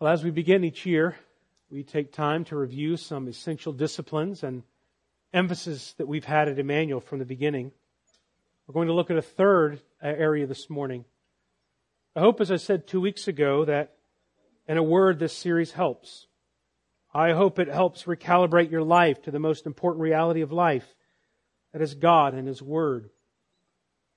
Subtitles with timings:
[0.00, 1.14] Well, as we begin each year,
[1.70, 4.62] we take time to review some essential disciplines and
[5.34, 7.70] emphasis that we've had at Emmanuel from the beginning.
[8.66, 11.04] We're going to look at a third area this morning.
[12.16, 13.92] I hope, as I said two weeks ago, that
[14.66, 16.28] in a word, this series helps.
[17.12, 20.94] I hope it helps recalibrate your life to the most important reality of life,
[21.74, 23.10] that is God and His Word.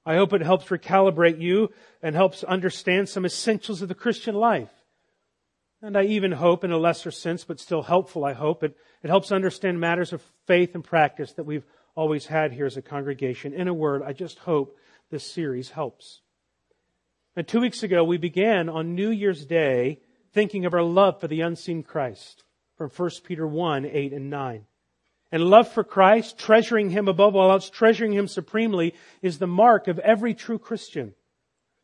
[0.05, 4.71] I hope it helps recalibrate you and helps understand some essentials of the Christian life.
[5.83, 9.09] And I even hope, in a lesser sense, but still helpful, I hope, it, it
[9.09, 13.53] helps understand matters of faith and practice that we've always had here as a congregation.
[13.53, 14.77] In a word, I just hope
[15.11, 16.21] this series helps.
[17.35, 19.99] And two weeks ago, we began on New Year's Day
[20.31, 22.45] thinking of our love for the unseen Christ
[22.77, 24.65] from 1 Peter 1, 8 and 9.
[25.33, 29.89] And love for Christ, treasuring Him above all else, treasuring Him supremely, is the mark
[29.89, 31.13] of every true Christian.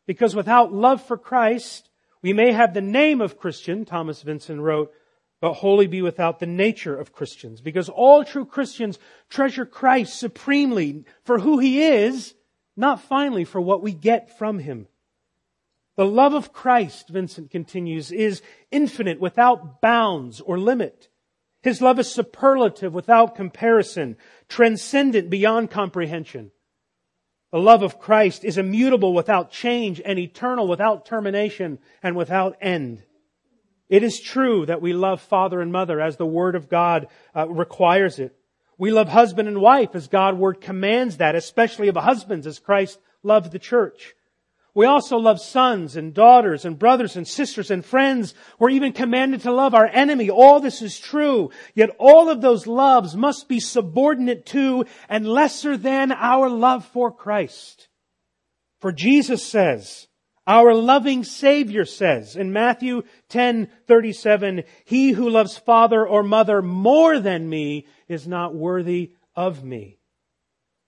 [0.06, 1.89] Because without love for Christ,
[2.22, 4.92] we may have the name of Christian, Thomas Vincent wrote,
[5.40, 7.60] but wholly be without the nature of Christians.
[7.60, 8.98] Because all true Christians
[9.30, 12.34] treasure Christ supremely for who He is,
[12.76, 14.86] not finally for what we get from Him.
[15.96, 21.08] The love of Christ, Vincent continues, is infinite without bounds or limit.
[21.62, 24.16] His love is superlative without comparison,
[24.48, 26.52] transcendent beyond comprehension.
[27.50, 33.02] The love of Christ is immutable without change and eternal without termination and without end.
[33.88, 37.48] It is true that we love father and mother as the Word of God uh,
[37.48, 38.36] requires it.
[38.78, 43.00] We love husband and wife as God's Word commands that, especially of husbands as Christ
[43.24, 44.14] loved the church.
[44.74, 48.34] We also love sons and daughters and brothers and sisters and friends.
[48.58, 50.30] We're even commanded to love our enemy.
[50.30, 51.50] All this is true.
[51.74, 57.10] Yet all of those loves must be subordinate to and lesser than our love for
[57.10, 57.88] Christ.
[58.80, 60.06] For Jesus says,
[60.46, 67.48] our loving Savior says in Matthew 10:37, "He who loves father or mother more than
[67.48, 69.98] me is not worthy of me."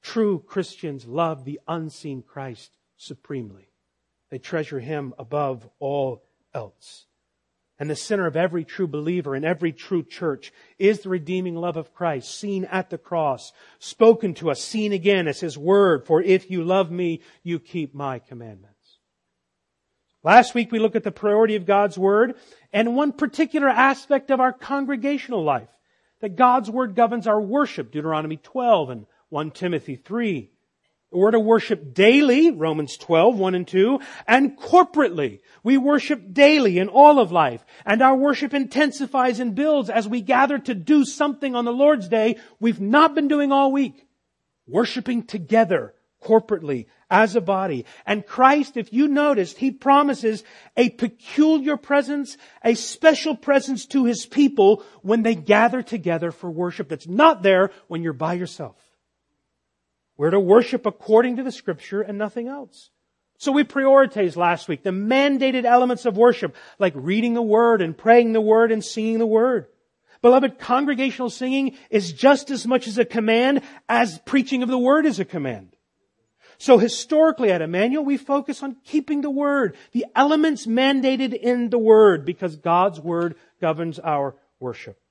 [0.00, 3.71] True Christians love the unseen Christ supremely.
[4.32, 7.04] They treasure Him above all else.
[7.78, 11.76] And the center of every true believer and every true church is the redeeming love
[11.76, 16.22] of Christ, seen at the cross, spoken to us, seen again as His Word, for
[16.22, 19.00] if you love me, you keep my commandments.
[20.22, 22.36] Last week we looked at the priority of God's Word
[22.72, 25.68] and one particular aspect of our congregational life,
[26.22, 30.52] that God's Word governs our worship, Deuteronomy 12 and 1 Timothy 3.
[31.12, 35.40] We're to worship daily, Romans 12, 1 and 2, and corporately.
[35.62, 37.64] We worship daily in all of life.
[37.84, 42.08] And our worship intensifies and builds as we gather to do something on the Lord's
[42.08, 44.06] Day we've not been doing all week.
[44.67, 45.92] Worshiping together,
[46.23, 47.84] corporately, as a body.
[48.06, 50.42] And Christ, if you noticed, He promises
[50.77, 56.89] a peculiar presence, a special presence to His people when they gather together for worship
[56.89, 58.81] that's not there when you're by yourself.
[60.22, 62.90] We're to worship according to the scripture and nothing else.
[63.38, 67.98] So we prioritized last week the mandated elements of worship, like reading the word and
[67.98, 69.66] praying the word and singing the word.
[70.20, 75.06] Beloved, congregational singing is just as much as a command as preaching of the word
[75.06, 75.74] is a command.
[76.56, 81.78] So historically at Emmanuel, we focus on keeping the word, the elements mandated in the
[81.78, 85.02] word, because God's word governs our worship.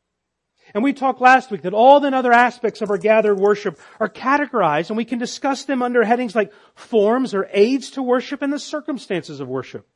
[0.73, 4.09] And we talked last week that all the other aspects of our gathered worship are
[4.09, 8.53] categorized and we can discuss them under headings like forms or aids to worship and
[8.53, 9.87] the circumstances of worship.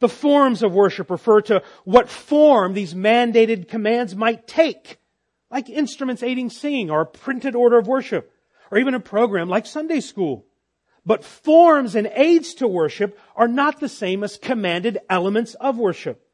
[0.00, 4.98] The forms of worship refer to what form these mandated commands might take,
[5.50, 8.32] like instruments aiding singing or a printed order of worship,
[8.70, 10.46] or even a program like Sunday school.
[11.04, 16.26] But forms and aids to worship are not the same as commanded elements of worship.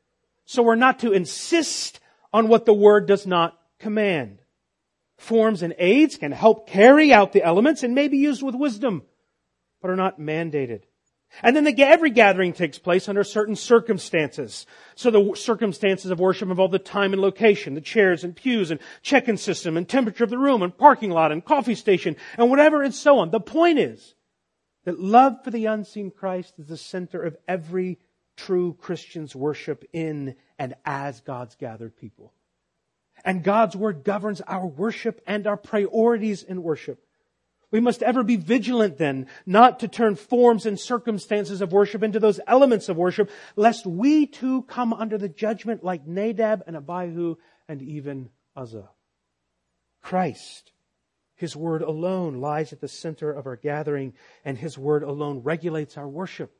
[0.44, 2.00] So we're not to insist
[2.32, 4.40] on what the word does not command.
[5.18, 9.02] Forms and aids can help carry out the elements and may be used with wisdom,
[9.80, 10.82] but are not mandated.
[11.42, 14.66] And then the, every gathering takes place under certain circumstances.
[14.94, 18.80] So the circumstances of worship involve the time and location, the chairs and pews and
[19.02, 22.82] check-in system and temperature of the room and parking lot and coffee station and whatever
[22.82, 23.30] and so on.
[23.30, 24.14] The point is
[24.84, 27.98] that love for the unseen Christ is the center of every
[28.36, 32.32] true Christian's worship in and as God's gathered people.
[33.24, 37.02] And God's Word governs our worship and our priorities in worship.
[37.72, 42.20] We must ever be vigilant then, not to turn forms and circumstances of worship into
[42.20, 47.36] those elements of worship, lest we too come under the judgment like Nadab and Abihu
[47.68, 48.88] and even Uzzah.
[50.00, 50.70] Christ,
[51.34, 54.14] His Word alone lies at the center of our gathering,
[54.44, 56.56] and His Word alone regulates our worship.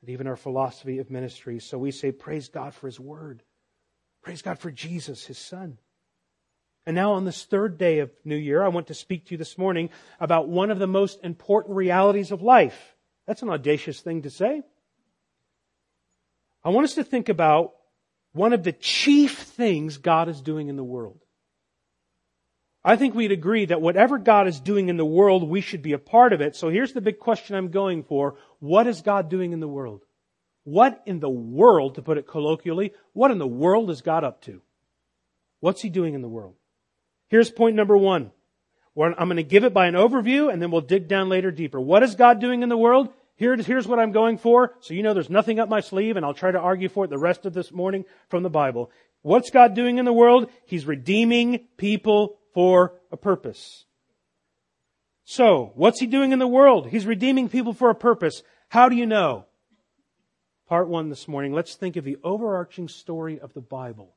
[0.00, 1.60] and even our philosophy of ministry.
[1.60, 3.42] So we say, Praise God for His Word.
[4.22, 5.78] Praise God for Jesus, His Son.
[6.86, 9.38] And now on this third day of New Year, I want to speak to you
[9.38, 12.96] this morning about one of the most important realities of life.
[13.26, 14.62] That's an audacious thing to say.
[16.64, 17.74] I want us to think about
[18.32, 21.20] one of the chief things God is doing in the world.
[22.82, 25.92] I think we'd agree that whatever God is doing in the world, we should be
[25.92, 26.56] a part of it.
[26.56, 28.36] So here's the big question I'm going for.
[28.58, 30.02] What is God doing in the world?
[30.64, 34.42] What in the world, to put it colloquially, what in the world is God up
[34.42, 34.60] to?
[35.60, 36.54] What's He doing in the world?
[37.28, 38.32] Here's point number one.
[38.96, 41.80] I'm going to give it by an overview and then we'll dig down later deeper.
[41.80, 43.08] What is God doing in the world?
[43.40, 44.74] here's what I'm going for.
[44.80, 47.08] So you know there's nothing up my sleeve and I'll try to argue for it
[47.08, 48.90] the rest of this morning from the Bible.
[49.22, 50.50] What's God doing in the world?
[50.66, 53.86] He's redeeming people for a purpose.
[55.24, 56.88] So, what's he doing in the world?
[56.88, 58.42] He's redeeming people for a purpose.
[58.68, 59.46] How do you know?
[60.70, 64.14] Part one this morning, let's think of the overarching story of the Bible.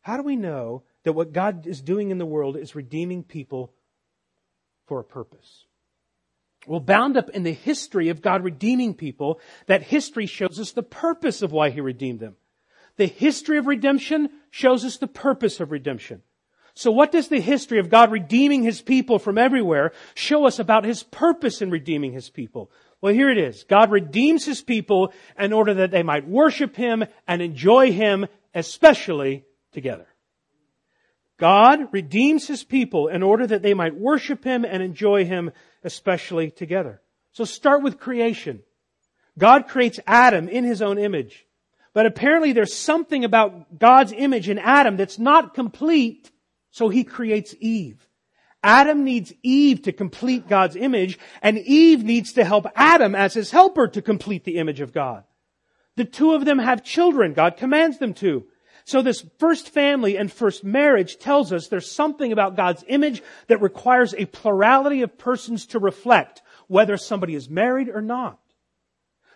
[0.00, 3.72] How do we know that what God is doing in the world is redeeming people
[4.88, 5.66] for a purpose?
[6.66, 10.82] Well, bound up in the history of God redeeming people, that history shows us the
[10.82, 12.34] purpose of why He redeemed them.
[12.96, 16.22] The history of redemption shows us the purpose of redemption.
[16.74, 20.84] So what does the history of God redeeming His people from everywhere show us about
[20.84, 22.72] His purpose in redeeming His people?
[23.02, 23.64] Well, here it is.
[23.64, 29.44] God redeems His people in order that they might worship Him and enjoy Him, especially
[29.72, 30.06] together.
[31.36, 35.50] God redeems His people in order that they might worship Him and enjoy Him,
[35.82, 37.02] especially together.
[37.32, 38.62] So start with creation.
[39.36, 41.44] God creates Adam in His own image.
[41.94, 46.30] But apparently there's something about God's image in Adam that's not complete
[46.70, 48.08] so he creates Eve.
[48.62, 53.50] Adam needs Eve to complete God's image, and Eve needs to help Adam as his
[53.50, 55.24] helper to complete the image of God.
[55.96, 57.34] The two of them have children.
[57.34, 58.44] God commands them to.
[58.84, 63.60] So this first family and first marriage tells us there's something about God's image that
[63.60, 68.38] requires a plurality of persons to reflect, whether somebody is married or not.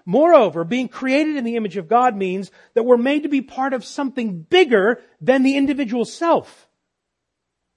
[0.05, 3.73] Moreover, being created in the image of God means that we're made to be part
[3.73, 6.69] of something bigger than the individual self.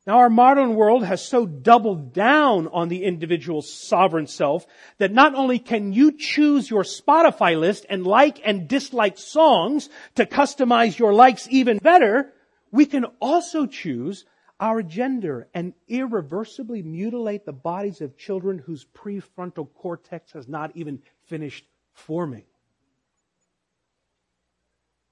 [0.09, 4.65] Now our modern world has so doubled down on the individual sovereign self
[4.97, 10.25] that not only can you choose your Spotify list and like and dislike songs to
[10.25, 12.33] customize your likes even better,
[12.71, 14.25] we can also choose
[14.59, 21.03] our gender and irreversibly mutilate the bodies of children whose prefrontal cortex has not even
[21.27, 22.45] finished forming.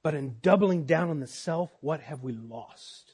[0.01, 3.06] But in doubling down on the self, what have we lost?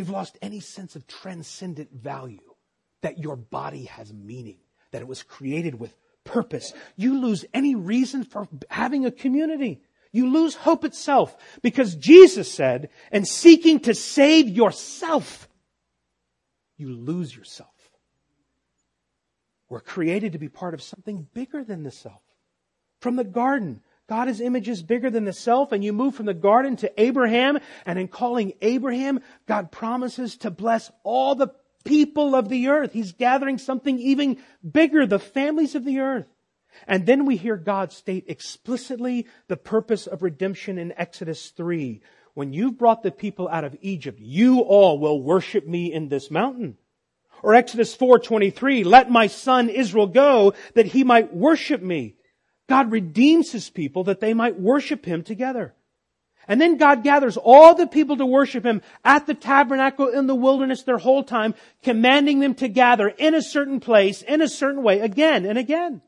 [0.00, 2.54] We've lost any sense of transcendent value,
[3.02, 4.56] that your body has meaning,
[4.92, 5.94] that it was created with
[6.24, 6.72] purpose.
[6.96, 9.82] You lose any reason for having a community.
[10.10, 15.50] You lose hope itself because Jesus said, and seeking to save yourself,
[16.78, 17.68] you lose yourself.
[19.68, 22.22] We're created to be part of something bigger than the self.
[23.02, 26.34] From the garden, God's image is bigger than the self, and you move from the
[26.34, 31.54] garden to Abraham, and in calling Abraham, God promises to bless all the
[31.84, 32.92] people of the earth.
[32.92, 36.26] He's gathering something even bigger, the families of the earth.
[36.88, 42.00] And then we hear God state explicitly the purpose of redemption in Exodus 3.
[42.34, 46.32] When you've brought the people out of Egypt, you all will worship me in this
[46.32, 46.78] mountain.
[47.44, 52.16] Or Exodus 4:23, let my son Israel go that he might worship me.
[52.70, 55.74] God redeems his people that they might worship him together.
[56.46, 60.36] And then God gathers all the people to worship him at the tabernacle in the
[60.36, 64.84] wilderness their whole time, commanding them to gather in a certain place, in a certain
[64.84, 66.00] way, again and again.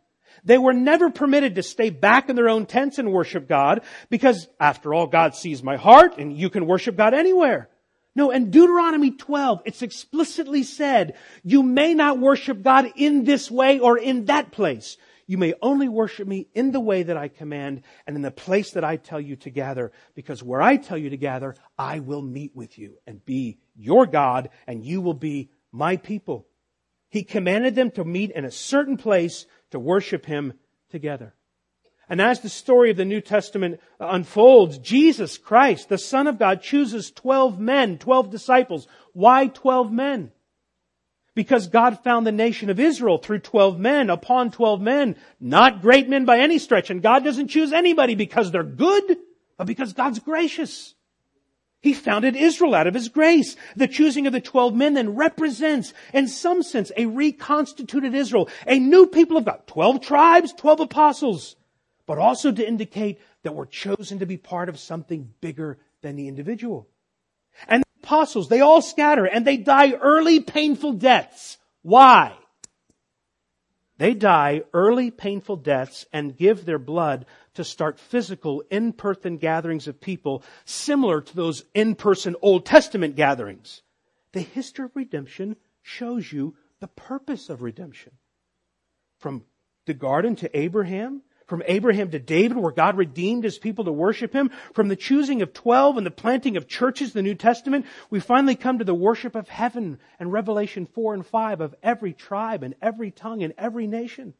[0.45, 4.47] They were never permitted to stay back in their own tents and worship God because
[4.61, 7.69] after all, God sees my heart and you can worship God anywhere.
[8.14, 13.81] No, in Deuteronomy 12, it's explicitly said, you may not worship God in this way
[13.81, 14.97] or in that place.
[15.32, 18.72] You may only worship me in the way that I command and in the place
[18.72, 22.20] that I tell you to gather, because where I tell you to gather, I will
[22.20, 26.46] meet with you and be your God, and you will be my people.
[27.08, 30.52] He commanded them to meet in a certain place to worship him
[30.90, 31.32] together.
[32.10, 36.60] And as the story of the New Testament unfolds, Jesus Christ, the Son of God,
[36.60, 38.86] chooses 12 men, 12 disciples.
[39.14, 40.32] Why 12 men?
[41.34, 46.08] Because God found the nation of Israel through 12 men, upon 12 men, not great
[46.08, 46.90] men by any stretch.
[46.90, 49.16] And God doesn't choose anybody because they're good,
[49.56, 50.94] but because God's gracious.
[51.80, 53.56] He founded Israel out of His grace.
[53.76, 58.78] The choosing of the 12 men then represents, in some sense, a reconstituted Israel, a
[58.78, 59.62] new people of God.
[59.66, 61.56] 12 tribes, 12 apostles.
[62.06, 66.28] but also to indicate that we're chosen to be part of something bigger than the
[66.28, 66.88] individual.
[67.68, 71.59] And apostles, they all scatter and they die early painful deaths.
[71.82, 72.37] Why?
[73.99, 80.00] They die early painful deaths and give their blood to start physical in-person gatherings of
[80.00, 83.82] people similar to those in-person Old Testament gatherings.
[84.32, 88.12] The history of redemption shows you the purpose of redemption.
[89.18, 89.44] From
[89.87, 94.32] the garden to Abraham, from Abraham to David, where God redeemed his people to worship
[94.32, 98.21] him, from the choosing of twelve and the planting of churches the New Testament, we
[98.21, 102.62] finally come to the worship of heaven and Revelation 4 and 5 of every tribe
[102.62, 104.32] and every tongue and every nation.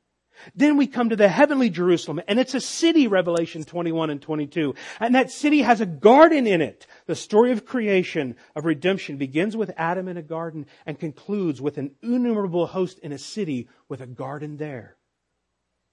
[0.54, 4.75] Then we come to the heavenly Jerusalem, and it's a city, Revelation 21 and 22.
[4.99, 6.87] And that city has a garden in it.
[7.04, 11.76] The story of creation, of redemption, begins with Adam in a garden and concludes with
[11.76, 14.97] an innumerable host in a city with a garden there.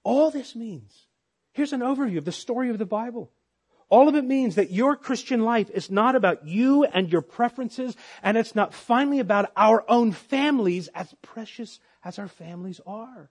[0.02, 1.06] All this means,
[1.60, 3.30] here's an overview of the story of the Bible.
[3.90, 7.94] All of it means that your Christian life is not about you and your preferences,
[8.22, 13.28] and it's not finally about our own families, as precious as our families are.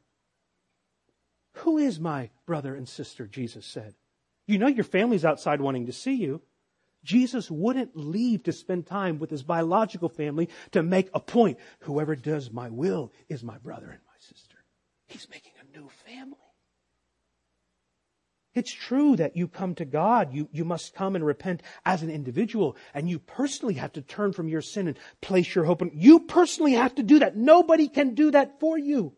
[1.63, 3.25] Who is my brother and sister?
[3.25, 3.95] Jesus said.
[4.45, 6.43] You know your family's outside wanting to see you.
[7.03, 11.57] Jesus wouldn't leave to spend time with his biological family to make a point.
[11.79, 14.57] Whoever does my will is my brother and my sister.
[15.07, 16.37] He's making a new family.
[18.59, 20.33] It's true that you come to God.
[20.33, 22.75] You, you must come and repent as an individual.
[22.93, 25.91] And you personally have to turn from your sin and place your hope in.
[25.93, 27.37] You personally have to do that.
[27.37, 29.13] Nobody can do that for you.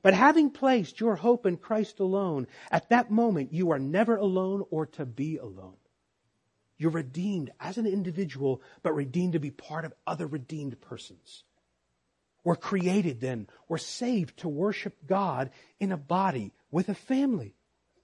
[0.00, 4.64] But having placed your hope in Christ alone, at that moment you are never alone
[4.70, 5.76] or to be alone.
[6.78, 11.44] You're redeemed as an individual, but redeemed to be part of other redeemed persons.
[12.42, 17.54] We're created then, we're saved to worship God in a body with a family.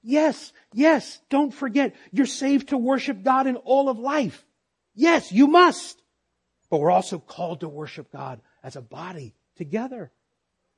[0.02, 4.45] Yes, yes, don't forget, you're saved to worship God in all of life.
[4.95, 6.02] Yes, you must.
[6.71, 10.11] But we're also called to worship God as a body together.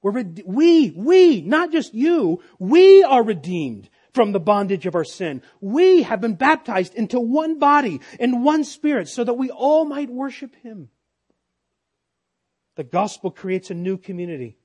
[0.03, 5.43] We're we, we, not just you, we are redeemed from the bondage of our sin.
[5.61, 10.11] We have been baptized into one body in one spirit so that we all might
[10.11, 10.89] worship Him.
[12.75, 14.59] The gospel creates a new community.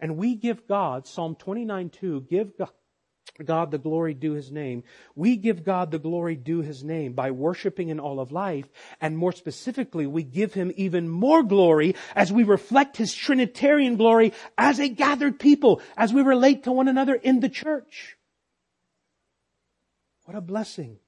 [0.00, 2.58] And we give God, Psalm 29 2, give
[3.44, 4.84] God, the glory due his name.
[5.16, 8.66] We give God the glory due his name by worshiping in all of life.
[9.00, 14.32] And more specifically, we give him even more glory as we reflect his Trinitarian glory
[14.56, 18.16] as a gathered people, as we relate to one another in the church.
[20.24, 20.98] What a blessing.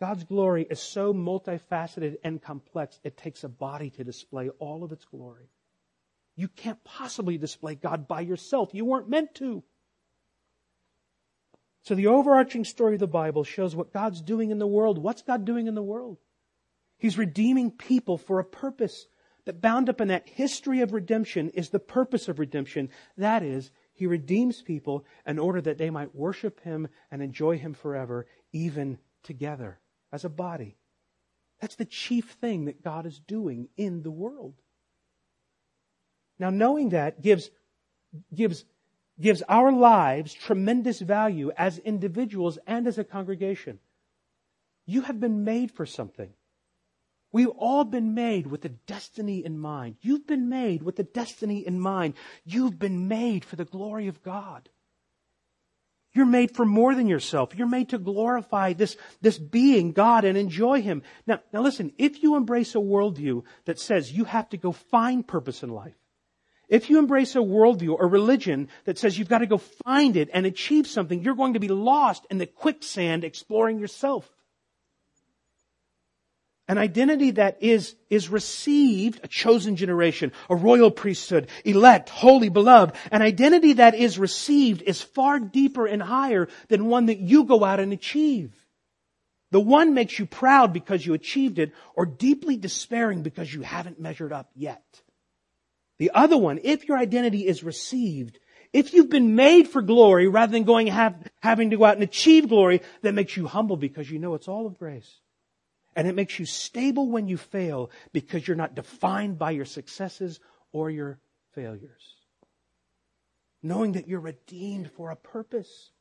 [0.00, 4.92] God's glory is so multifaceted and complex, it takes a body to display all of
[4.92, 5.48] its glory.
[6.36, 8.70] You can't possibly display God by yourself.
[8.74, 9.62] You weren't meant to.
[11.84, 14.98] So the overarching story of the Bible shows what God's doing in the world.
[14.98, 16.18] What's God doing in the world?
[16.96, 19.06] He's redeeming people for a purpose
[19.44, 22.88] that bound up in that history of redemption is the purpose of redemption.
[23.18, 27.74] That is, He redeems people in order that they might worship Him and enjoy Him
[27.74, 29.78] forever, even together
[30.10, 30.78] as a body.
[31.60, 34.54] That's the chief thing that God is doing in the world.
[36.38, 37.50] Now knowing that gives,
[38.34, 38.64] gives
[39.20, 43.78] gives our lives tremendous value as individuals and as a congregation.
[44.86, 46.30] You have been made for something.
[47.32, 49.96] We've all been made with a destiny in mind.
[50.00, 52.14] You've been made with a destiny in mind.
[52.44, 54.68] You've been made for the glory of God.
[56.12, 57.56] You're made for more than yourself.
[57.56, 61.02] You're made to glorify this, this being, God, and enjoy Him.
[61.26, 65.26] Now, now listen, if you embrace a worldview that says you have to go find
[65.26, 65.96] purpose in life,
[66.68, 70.30] if you embrace a worldview or religion that says you've got to go find it
[70.32, 74.30] and achieve something, you're going to be lost in the quicksand exploring yourself.
[76.66, 82.94] An identity that is, is received, a chosen generation, a royal priesthood, elect, holy, beloved.
[83.12, 87.62] An identity that is received is far deeper and higher than one that you go
[87.64, 88.54] out and achieve.
[89.50, 94.00] The one makes you proud because you achieved it or deeply despairing because you haven't
[94.00, 94.82] measured up yet.
[95.98, 98.38] The other one, if your identity is received,
[98.72, 102.02] if you've been made for glory rather than going have, having to go out and
[102.02, 105.20] achieve glory, that makes you humble because you know it's all of grace.
[105.94, 110.40] And it makes you stable when you fail because you're not defined by your successes
[110.72, 111.20] or your
[111.54, 112.16] failures.
[113.62, 115.92] Knowing that you're redeemed for a purpose,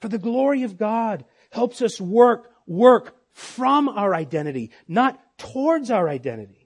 [0.00, 6.08] for the glory of God, helps us work, work from our identity, not towards our
[6.08, 6.57] identity.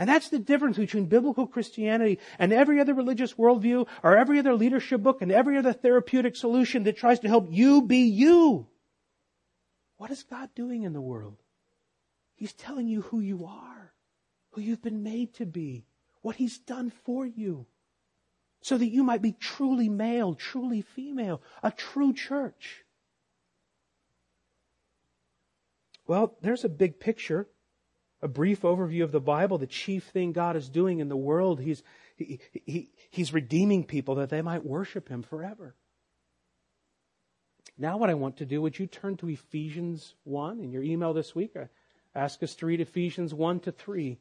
[0.00, 4.54] And that's the difference between biblical Christianity and every other religious worldview or every other
[4.54, 8.66] leadership book and every other therapeutic solution that tries to help you be you.
[9.98, 11.36] What is God doing in the world?
[12.34, 13.92] He's telling you who you are,
[14.52, 15.84] who you've been made to be,
[16.22, 17.66] what He's done for you,
[18.62, 22.86] so that you might be truly male, truly female, a true church.
[26.06, 27.48] Well, there's a big picture
[28.22, 31.60] a brief overview of the Bible, the chief thing God is doing in the world,
[31.60, 31.82] He's,
[32.16, 35.74] he, he, He's redeeming people that they might worship Him forever.
[37.78, 41.14] Now, what I want to do, would you turn to Ephesians 1 in your email
[41.14, 41.56] this week?
[41.56, 41.68] I
[42.14, 44.18] ask us to read Ephesians 1 to 3.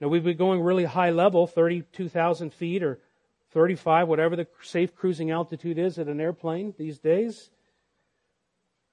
[0.00, 3.00] Now, we've been going really high level, 32,000 feet or
[3.50, 7.50] 35, whatever the safe cruising altitude is at an airplane these days.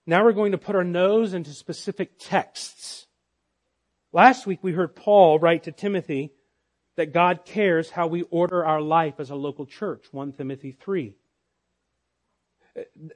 [0.06, 3.08] Now we're going to put our nose into specific texts
[4.16, 6.32] Last week we heard Paul write to Timothy
[6.98, 11.16] that God cares how we order our life as a local church, 1 Timothy 3.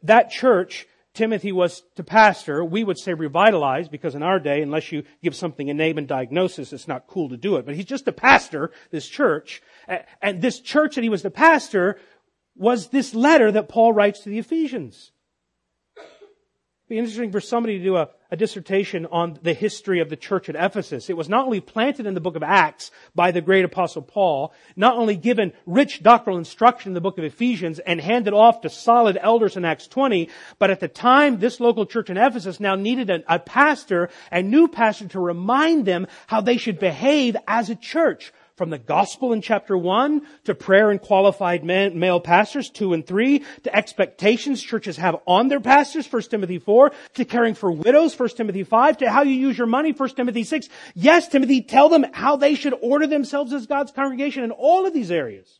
[0.01, 4.91] That church, Timothy was to pastor, we would say revitalize, because in our day, unless
[4.91, 7.65] you give something a name and diagnosis, it's not cool to do it.
[7.67, 9.61] But he's just a pastor, this church.
[10.19, 11.99] And this church that he was the pastor
[12.55, 15.11] was this letter that Paul writes to the Ephesians.
[16.89, 20.47] Be interesting for somebody to do a, a dissertation on the history of the church
[20.47, 21.09] at Ephesus.
[21.09, 24.53] It was not only planted in the book of Acts by the great apostle Paul,
[24.77, 28.69] not only given rich doctrinal instruction in the book of Ephesians and handed off to
[28.69, 30.29] solid elders in Acts 20,
[30.59, 34.41] but at the time this local church in Ephesus now needed a, a pastor, a
[34.41, 39.33] new pastor to remind them how they should behave as a church from the gospel
[39.33, 44.97] in chapter 1 to prayer and qualified male pastors 2 and 3 to expectations churches
[44.97, 49.11] have on their pastors 1 Timothy 4 to caring for widows 1 Timothy 5 to
[49.11, 50.67] how you use your money 1 Timothy 6.
[50.95, 54.93] Yes, Timothy, tell them how they should order themselves as God's congregation in all of
[54.93, 55.59] these areas.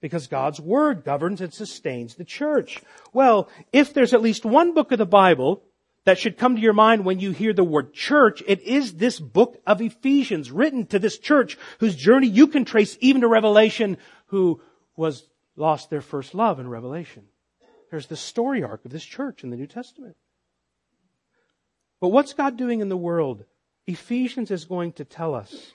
[0.00, 2.82] Because God's Word governs and sustains the church.
[3.12, 5.64] Well, if there's at least one book of the Bible
[6.04, 9.18] that should come to your mind when you hear the word church, it is this
[9.18, 13.96] book of Ephesians written to this church whose journey you can trace even to Revelation
[14.26, 14.60] who
[14.96, 17.24] was lost their first love in Revelation.
[17.90, 20.16] There's the story arc of this church in the New Testament.
[22.00, 23.44] But what's God doing in the world?
[23.86, 25.72] Ephesians is going to tell us.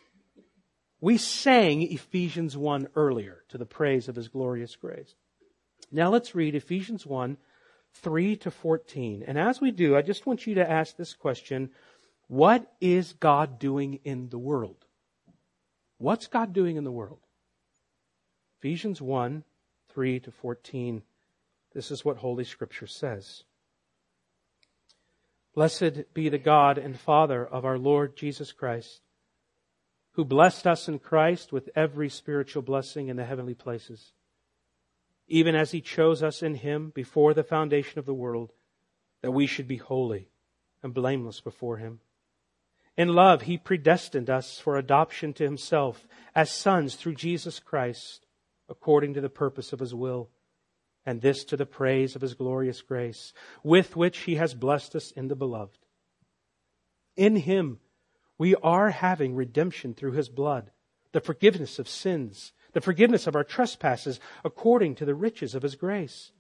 [1.02, 5.15] We sang Ephesians 1 earlier to the praise of His glorious grace.
[5.92, 7.38] Now let's read Ephesians 1
[7.95, 9.23] 3 to 14.
[9.25, 11.71] And as we do, I just want you to ask this question
[12.28, 14.86] What is God doing in the world?
[15.97, 17.19] What's God doing in the world?
[18.60, 19.43] Ephesians 1
[19.89, 21.02] 3 to 14.
[21.73, 23.43] This is what Holy Scripture says.
[25.56, 29.02] Blessed be the God and Father of our Lord Jesus Christ,
[30.12, 34.13] who blessed us in Christ with every spiritual blessing in the heavenly places
[35.30, 38.52] even as he chose us in him before the foundation of the world,
[39.22, 40.30] that we should be holy
[40.84, 42.00] and blameless before him.
[42.98, 48.26] In love, he predestined us for adoption to himself as sons through Jesus Christ,
[48.68, 50.30] according to the purpose of his will,
[51.06, 55.12] and this to the praise of his glorious grace, with which he has blessed us
[55.12, 55.80] in the beloved.
[57.15, 57.80] In him,
[58.38, 60.72] we are having redemption through his blood,
[61.12, 65.75] the forgiveness of sins the forgiveness of our trespasses according to the riches of his
[65.75, 66.32] grace.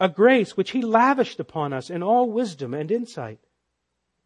[0.00, 3.40] A grace which he lavished upon us in all wisdom and insight,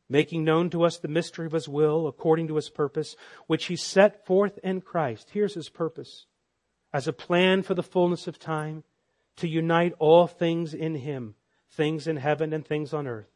[0.09, 3.17] making known to us the mystery of his will according to his purpose,
[3.47, 5.31] which he set forth in Christ.
[5.33, 6.27] Here's his purpose.
[6.93, 8.85] As a plan for the fullness of time,
[9.37, 11.35] to unite all things in him,
[11.71, 13.36] things in heaven and things on earth.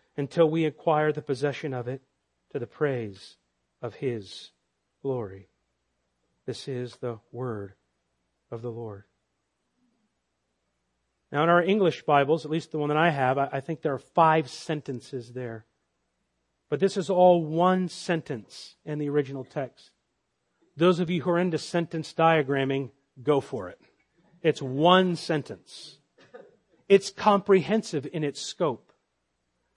[0.17, 2.01] until we acquire the possession of it
[2.51, 3.37] to the praise
[3.81, 4.51] of his
[5.01, 5.49] glory.
[6.45, 7.73] This is the word
[8.51, 9.03] of the Lord.
[11.31, 13.93] Now, in our English Bibles, at least the one that I have, I think there
[13.93, 15.65] are five sentences there.
[16.69, 19.91] But this is all one sentence in the original text.
[20.75, 22.91] Those of you who are into sentence diagramming,
[23.23, 23.79] go for it.
[24.41, 25.99] It's one sentence.
[26.89, 28.90] It's comprehensive in its scope.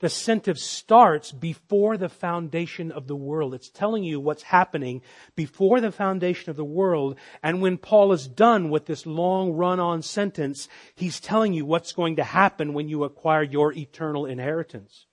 [0.04, 3.54] The sentence starts before the foundation of the world.
[3.54, 5.00] It's telling you what's happening
[5.34, 7.16] before the foundation of the world.
[7.42, 11.92] And when Paul is done with this long run on sentence, he's telling you what's
[11.92, 15.06] going to happen when you acquire your eternal inheritance.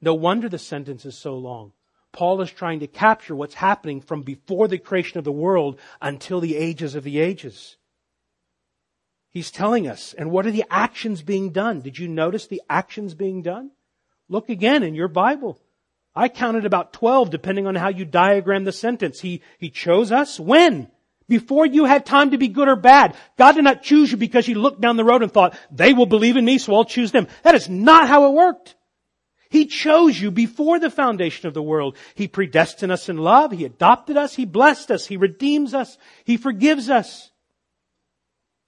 [0.00, 1.72] No wonder the sentence is so long.
[2.12, 6.38] Paul is trying to capture what's happening from before the creation of the world until
[6.38, 7.76] the ages of the ages.
[9.30, 10.14] He's telling us.
[10.14, 11.80] And what are the actions being done?
[11.80, 13.72] Did you notice the actions being done?
[14.28, 15.58] Look again in your Bible.
[16.14, 19.20] I counted about 12 depending on how you diagram the sentence.
[19.20, 20.90] He, he chose us when?
[21.28, 23.16] Before you had time to be good or bad.
[23.36, 26.06] God did not choose you because he looked down the road and thought, they will
[26.06, 27.26] believe in me, so I'll choose them.
[27.42, 28.76] That is not how it worked.
[29.50, 31.96] He chose you before the foundation of the world.
[32.14, 33.52] He predestined us in love.
[33.52, 34.34] He adopted us.
[34.34, 35.06] He blessed us.
[35.06, 35.98] He redeems us.
[36.24, 37.30] He forgives us.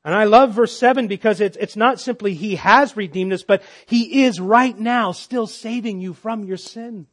[0.05, 3.63] And I love verse 7 because it's, it's not simply He has redeemed us, but
[3.87, 7.07] He is right now still saving you from your sin.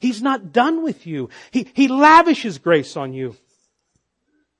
[0.00, 1.28] He's not done with you.
[1.50, 3.36] He, he lavishes grace on you.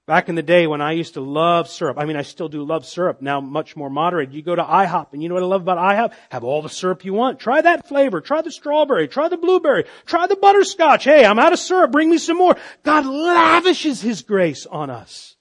[0.08, 2.64] Back in the day when I used to love syrup, I mean I still do
[2.64, 4.32] love syrup, now much more moderate.
[4.32, 6.14] You go to IHOP and you know what I love about IHOP?
[6.30, 7.38] Have all the syrup you want.
[7.38, 11.04] Try that flavor, try the strawberry, try the blueberry, try the butterscotch.
[11.04, 12.56] Hey, I'm out of syrup, bring me some more.
[12.84, 15.36] God lavishes His grace on us.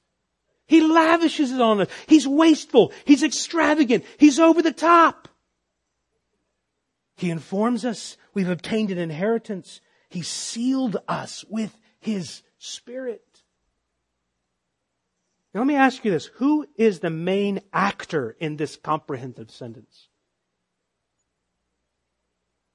[0.68, 1.88] He lavishes it on us.
[2.08, 2.92] He's wasteful.
[3.06, 4.06] He's extravagant.
[4.18, 5.28] He's over the top.
[7.16, 9.82] He informs us we've obtained an inheritance.
[10.10, 13.24] He sealed us with His Spirit.
[15.54, 16.28] Now let me ask you this.
[16.36, 20.10] Who is the main actor in this comprehensive sentence?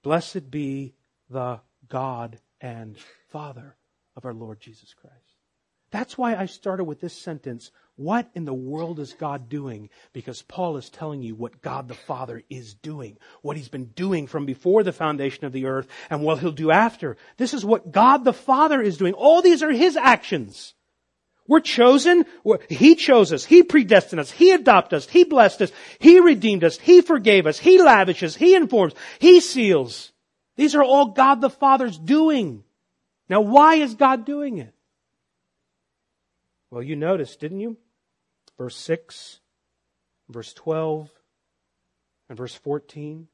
[0.02, 0.94] Blessed be
[1.30, 2.96] the God and
[3.28, 3.76] Father
[4.16, 5.16] of our Lord Jesus Christ.
[5.92, 7.70] That's why I started with this sentence
[8.02, 9.88] what in the world is God doing?
[10.12, 14.26] Because Paul is telling you what God the Father is doing, what he's been doing
[14.26, 17.16] from before the foundation of the earth and what he'll do after.
[17.36, 19.14] This is what God the Father is doing.
[19.14, 20.74] All these are his actions.
[21.48, 22.24] We're chosen.
[22.68, 23.44] He chose us.
[23.44, 24.30] He predestined us.
[24.30, 25.08] He adopted us.
[25.08, 25.72] He blessed us.
[25.98, 26.78] He redeemed us.
[26.78, 27.58] He forgave us.
[27.58, 28.36] He lavishes.
[28.36, 28.94] He informs.
[29.18, 30.12] He seals.
[30.56, 32.64] These are all God the Father's doing.
[33.28, 34.72] Now why is God doing it?
[36.70, 37.76] Well, you noticed, didn't you?
[38.58, 39.40] Verse 6,
[40.28, 41.10] verse 12,
[42.28, 43.28] and verse 14.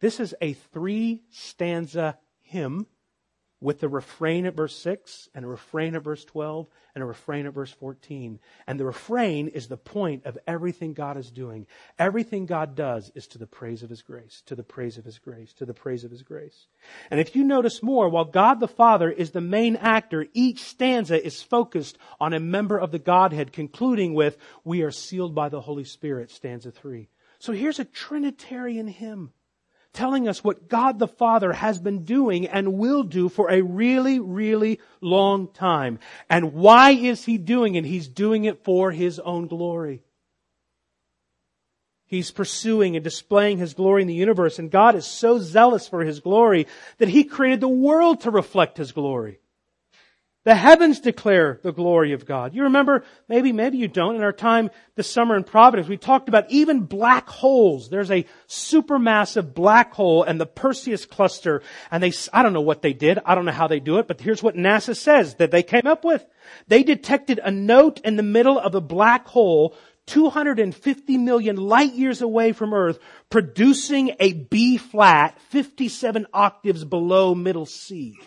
[0.00, 2.86] This is a three stanza hymn
[3.64, 7.46] with the refrain at verse 6 and a refrain at verse 12 and a refrain
[7.46, 8.38] at verse 14.
[8.66, 11.66] And the refrain is the point of everything God is doing.
[11.98, 15.18] Everything God does is to the praise of His grace, to the praise of His
[15.18, 16.66] grace, to the praise of His grace.
[17.10, 21.24] And if you notice more, while God the Father is the main actor, each stanza
[21.24, 25.62] is focused on a member of the Godhead, concluding with, we are sealed by the
[25.62, 27.08] Holy Spirit, stanza 3.
[27.38, 29.32] So here's a Trinitarian hymn
[29.94, 34.20] telling us what God the Father has been doing and will do for a really,
[34.20, 35.98] really long time.
[36.28, 37.84] And why is He doing it?
[37.84, 40.02] He's doing it for His own glory.
[42.06, 46.04] He's pursuing and displaying His glory in the universe, and God is so zealous for
[46.04, 46.66] His glory
[46.98, 49.38] that He created the world to reflect His glory.
[50.44, 52.54] The heavens declare the glory of God.
[52.54, 56.28] You remember, maybe, maybe you don't, in our time this summer in Providence, we talked
[56.28, 57.88] about even black holes.
[57.88, 62.82] There's a supermassive black hole and the Perseus cluster, and they, I don't know what
[62.82, 65.50] they did, I don't know how they do it, but here's what NASA says that
[65.50, 66.22] they came up with.
[66.68, 69.74] They detected a note in the middle of a black hole
[70.06, 72.98] 250 million light years away from Earth,
[73.30, 78.18] producing a B flat 57 octaves below middle C.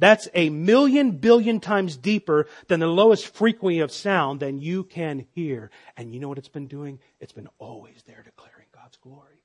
[0.00, 5.26] That's a million billion times deeper than the lowest frequency of sound than you can
[5.34, 5.70] hear.
[5.96, 6.98] And you know what it's been doing?
[7.20, 9.42] It's been always there declaring God's glory.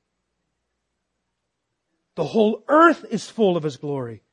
[2.16, 4.24] The whole earth is full of His glory.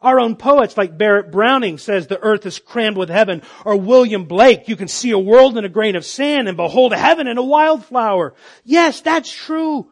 [0.00, 4.26] Our own poets like Barrett Browning says the earth is crammed with heaven, or William
[4.26, 7.26] Blake, you can see a world in a grain of sand and behold a heaven
[7.26, 8.34] in a wildflower.
[8.62, 9.90] Yes, that's true.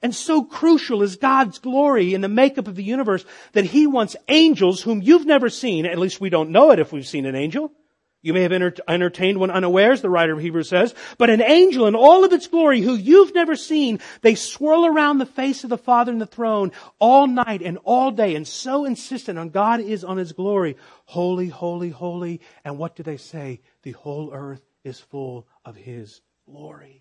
[0.00, 4.16] And so crucial is God's glory in the makeup of the universe that He wants
[4.28, 7.34] angels whom you've never seen, at least we don't know it if we've seen an
[7.34, 7.72] angel.
[8.20, 11.94] You may have entertained one unawares, the writer of Hebrews says, but an angel in
[11.94, 15.78] all of its glory who you've never seen, they swirl around the face of the
[15.78, 20.02] Father in the throne all night and all day and so insistent on God is
[20.02, 20.76] on His glory.
[21.04, 22.40] Holy, holy, holy.
[22.64, 23.60] And what do they say?
[23.82, 27.00] The whole earth is full of His glory.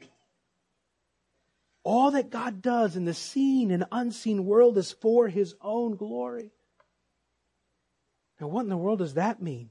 [1.87, 6.51] All that God does in the seen and unseen world is for His own glory.
[8.41, 9.69] Now, what in the world does that mean?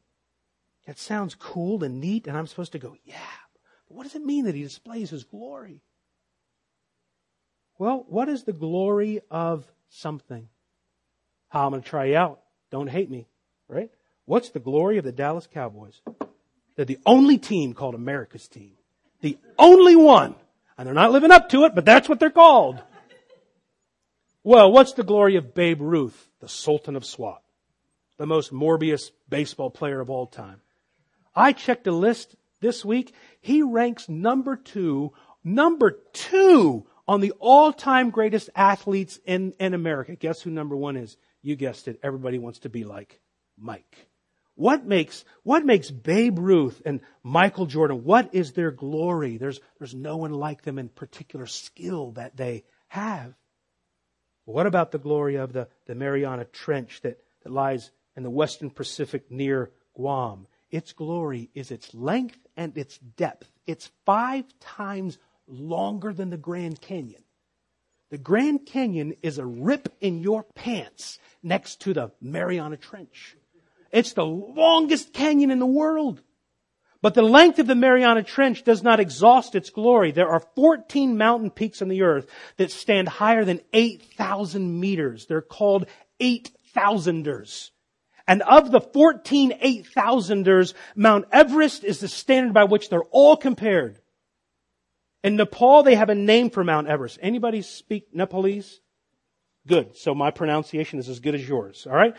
[0.86, 3.16] That sounds cool and neat, and I'm supposed to go, yeah.
[3.86, 5.82] But what does it mean that He displays His glory?
[7.78, 10.48] Well, what is the glory of something.
[11.48, 12.40] How I'm going to try you out.
[12.70, 13.28] Don't hate me,
[13.68, 13.90] right?
[14.24, 16.00] What's the glory of the Dallas Cowboys?
[16.76, 18.72] They're the only team called America's team.
[19.20, 20.34] The only one.
[20.78, 22.82] And they're not living up to it, but that's what they're called.
[24.44, 27.42] Well, what's the glory of Babe Ruth, the Sultan of SWAT?
[28.18, 30.60] The most Morbius baseball player of all time.
[31.34, 33.12] I checked a list this week.
[33.40, 35.12] He ranks number two,
[35.44, 40.16] number two on the all-time greatest athletes in, in America.
[40.16, 41.16] Guess who number one is?
[41.42, 42.00] You guessed it.
[42.02, 43.20] Everybody wants to be like
[43.58, 44.08] Mike.
[44.56, 49.36] What makes, what makes Babe Ruth and Michael Jordan, what is their glory?
[49.36, 53.34] There's, there's no one like them in particular skill that they have.
[54.46, 58.70] What about the glory of the, the Mariana Trench that, that lies in the western
[58.70, 60.46] Pacific near Guam?
[60.70, 63.50] Its glory is its length and its depth.
[63.66, 67.22] It's five times longer than the Grand Canyon.
[68.10, 73.36] The Grand Canyon is a rip in your pants next to the Mariana Trench.
[73.96, 76.20] It's the longest canyon in the world.
[77.00, 80.10] But the length of the Mariana Trench does not exhaust its glory.
[80.10, 82.26] There are 14 mountain peaks on the earth
[82.58, 85.24] that stand higher than 8,000 meters.
[85.24, 85.86] They're called
[86.20, 87.70] 8,000ers.
[88.28, 93.98] And of the 14 8,000ers, Mount Everest is the standard by which they're all compared.
[95.24, 97.18] In Nepal, they have a name for Mount Everest.
[97.22, 98.78] Anybody speak Nepalese?
[99.66, 99.96] Good.
[99.96, 101.86] So my pronunciation is as good as yours.
[101.88, 102.14] All right.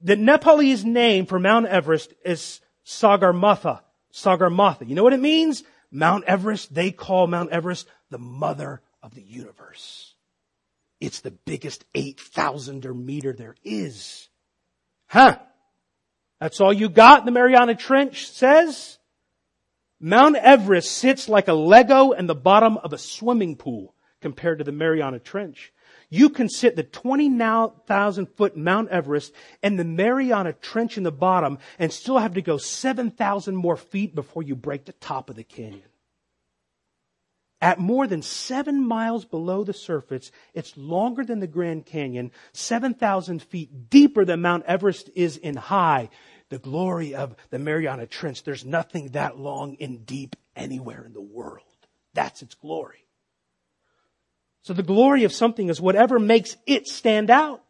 [0.00, 3.80] The Nepalese name for Mount Everest is Sagarmatha.
[4.12, 4.88] Sagarmatha.
[4.88, 5.62] You know what it means?
[5.90, 10.14] Mount Everest, they call Mount Everest the mother of the universe.
[11.00, 14.28] It's the biggest 8,000er meter there is.
[15.06, 15.38] Huh?
[16.40, 18.98] That's all you got, the Mariana Trench says?
[19.98, 24.64] Mount Everest sits like a Lego in the bottom of a swimming pool compared to
[24.64, 25.72] the Mariana Trench.
[26.10, 31.58] You can sit the 20,000 foot Mount Everest and the Mariana Trench in the bottom
[31.78, 35.44] and still have to go 7,000 more feet before you break the top of the
[35.44, 35.84] canyon.
[37.62, 43.42] At more than seven miles below the surface, it's longer than the Grand Canyon, 7,000
[43.42, 46.08] feet deeper than Mount Everest is in high.
[46.48, 51.20] The glory of the Mariana Trench, there's nothing that long and deep anywhere in the
[51.20, 51.66] world.
[52.14, 53.06] That's its glory.
[54.62, 57.62] So the glory of something is whatever makes it stand out.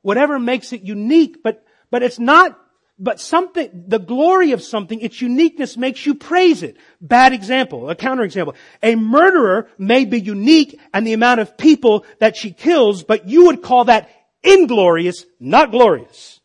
[0.00, 2.58] Whatever makes it unique, but, but it's not,
[2.98, 6.76] but something, the glory of something, its uniqueness makes you praise it.
[7.00, 8.54] Bad example, a counterexample.
[8.82, 13.46] A murderer may be unique and the amount of people that she kills, but you
[13.46, 14.10] would call that
[14.42, 16.40] inglorious, not glorious.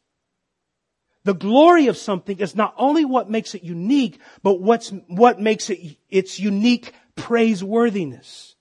[1.23, 5.69] The glory of something is not only what makes it unique, but what's, what makes
[5.69, 8.55] it its unique praiseworthiness.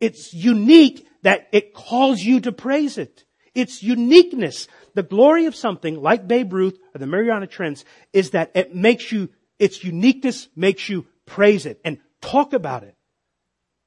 [0.00, 3.24] It's unique that it calls you to praise it.
[3.54, 4.68] Its uniqueness.
[4.94, 9.10] The glory of something like Babe Ruth or the Mariana Trench is that it makes
[9.10, 12.96] you, its uniqueness makes you praise it and talk about it.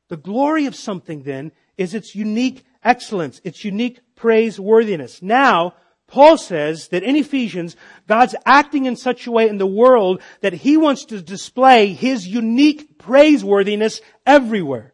[0.09, 5.21] The glory of something then is its unique excellence, its unique praiseworthiness.
[5.21, 5.75] Now,
[6.07, 10.51] Paul says that in Ephesians, God's acting in such a way in the world that
[10.51, 14.93] he wants to display his unique praiseworthiness everywhere.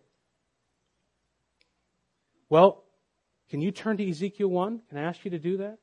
[2.49, 2.83] Well,
[3.49, 4.81] can you turn to Ezekiel 1?
[4.89, 5.77] Can I ask you to do that?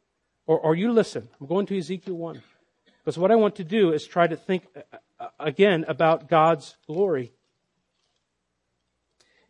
[0.46, 1.28] Or, or you listen.
[1.40, 2.42] I'm going to Ezekiel 1.
[3.02, 4.80] Because what I want to do is try to think uh,
[5.20, 7.32] uh, again about God's glory.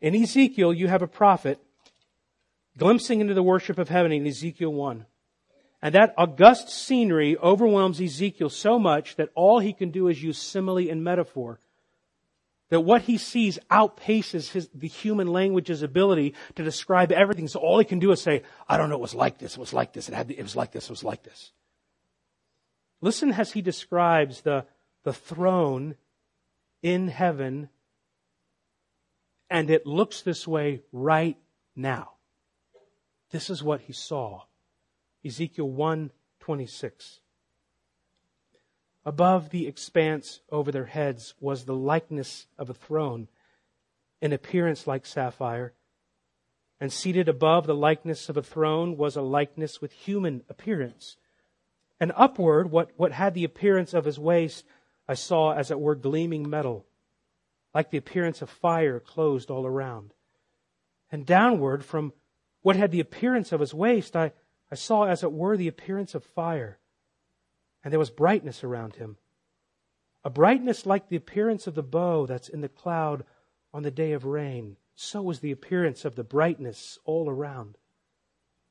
[0.01, 1.59] In Ezekiel, you have a prophet
[2.77, 5.07] glimpsing into the worship of heaven in Ezekiel 1.
[5.83, 10.39] And that august scenery overwhelms Ezekiel so much that all he can do is use
[10.39, 11.61] simile and metaphor
[12.75, 17.47] that what he sees outpaces his, the human language's ability to describe everything.
[17.47, 19.61] So all he can do is say, I don't know, it was like this, it
[19.61, 21.53] was like this, it, had, it was like this, it was like this.
[23.01, 24.67] Listen as he describes the,
[25.05, 25.95] the throne
[26.83, 27.69] in heaven,
[29.49, 31.39] and it looks this way right
[31.77, 32.15] now.
[33.31, 34.43] This is what he saw.
[35.25, 36.11] Ezekiel 1
[36.41, 37.21] 26.
[39.07, 43.29] Above the expanse over their heads was the likeness of a throne,
[44.23, 45.75] in appearance like sapphire.
[46.81, 51.17] And seated above the likeness of a throne was a likeness with human appearance.
[52.01, 54.65] And upward, what, what had the appearance of his waist,
[55.07, 56.87] I saw as it were gleaming metal,
[57.75, 60.15] like the appearance of fire closed all around.
[61.13, 62.15] And downward, from
[62.63, 64.33] what had the appearance of his waist, I,
[64.73, 66.79] I saw as it were the appearance of fire
[67.85, 69.19] and there was brightness around him.
[70.25, 73.25] A brightness like the appearance of the bow that's in the cloud
[73.75, 74.79] on the day of rain.
[74.95, 77.77] So was the appearance of the brightness all around.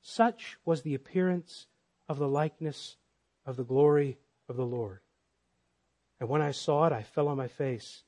[0.02, 1.68] Such was the appearance
[2.10, 2.98] of the likeness
[3.46, 4.18] of the glory
[4.50, 5.00] of the Lord.
[6.20, 8.04] And when I saw it, I fell on my face,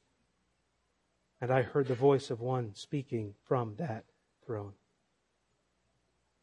[1.40, 4.06] and I heard the voice of one speaking from that
[4.46, 4.74] throne.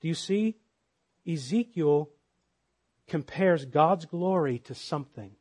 [0.01, 0.57] Do you see?
[1.27, 2.11] Ezekiel
[3.09, 5.33] compares God's glory to something.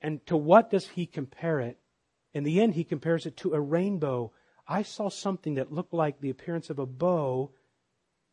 [0.00, 1.78] And to what does he compare it?
[2.32, 4.32] In the end, he compares it to a rainbow.
[4.68, 7.52] I saw something that looked like the appearance of a bow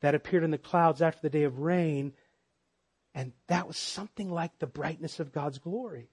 [0.01, 2.13] that appeared in the clouds after the day of rain,
[3.15, 6.09] and that was something like the brightness of God's glory.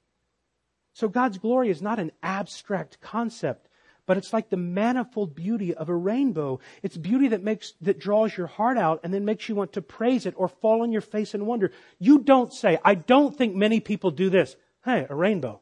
[0.92, 3.68] So God's glory is not an abstract concept,
[4.06, 6.60] but it's like the manifold beauty of a rainbow.
[6.82, 9.82] It's beauty that makes, that draws your heart out and then makes you want to
[9.82, 11.70] praise it or fall on your face and wonder.
[11.98, 14.56] You don't say, I don't think many people do this.
[14.84, 15.60] Hey, a rainbow.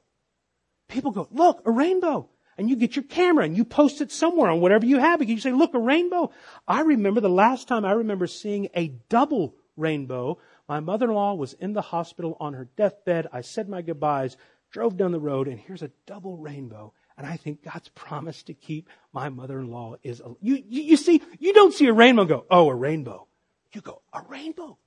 [0.88, 2.29] People go, look, a rainbow.
[2.57, 5.20] And you get your camera and you post it somewhere on whatever you have.
[5.20, 6.33] And you say, look, a rainbow.
[6.66, 10.38] I remember the last time I remember seeing a double rainbow.
[10.68, 13.29] My mother-in-law was in the hospital on her deathbed.
[13.33, 14.37] I said my goodbyes,
[14.70, 16.92] drove down the road, and here's a double rainbow.
[17.18, 21.20] And I think God's promise to keep my mother-in-law is, a, you, you, you see,
[21.40, 23.26] you don't see a rainbow go, oh, a rainbow.
[23.72, 24.78] You go, a rainbow.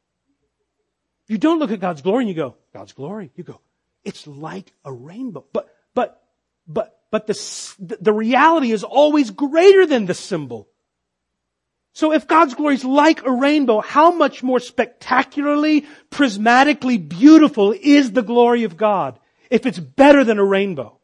[1.28, 3.32] You don't look at God's glory and you go, God's glory.
[3.36, 3.60] You go,
[4.06, 5.44] it's like a rainbow.
[5.52, 6.24] But, but,
[6.66, 10.70] but, but the, the reality is always greater than the symbol.
[11.92, 18.14] So if God's glory is like a rainbow, how much more spectacularly, prismatically beautiful is
[18.14, 20.98] the glory of God if it's better than a rainbow?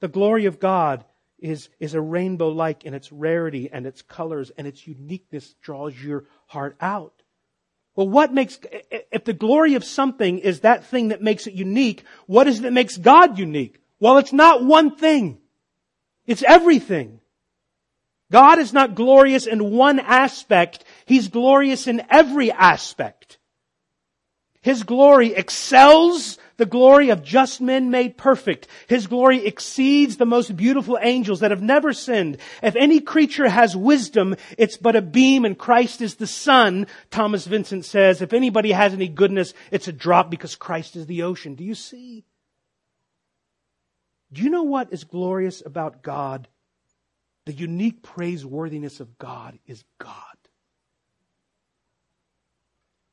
[0.00, 1.04] The glory of God
[1.38, 6.00] is, is a rainbow like in its rarity and its colors and its uniqueness draws
[6.00, 7.22] your heart out.
[7.94, 8.58] Well, what makes,
[9.10, 12.62] if the glory of something is that thing that makes it unique, what is it
[12.62, 13.80] that makes God unique?
[13.98, 15.38] Well, it's not one thing.
[16.26, 17.20] It's everything.
[18.30, 20.84] God is not glorious in one aspect.
[21.06, 23.37] He's glorious in every aspect.
[24.68, 28.68] His glory excels the glory of just men made perfect.
[28.86, 32.36] His glory exceeds the most beautiful angels that have never sinned.
[32.62, 36.86] If any creature has wisdom, it's but a beam and Christ is the sun.
[37.10, 41.22] Thomas Vincent says, if anybody has any goodness, it's a drop because Christ is the
[41.22, 41.54] ocean.
[41.54, 42.26] Do you see?
[44.30, 46.46] Do you know what is glorious about God?
[47.46, 50.27] The unique praiseworthiness of God is God.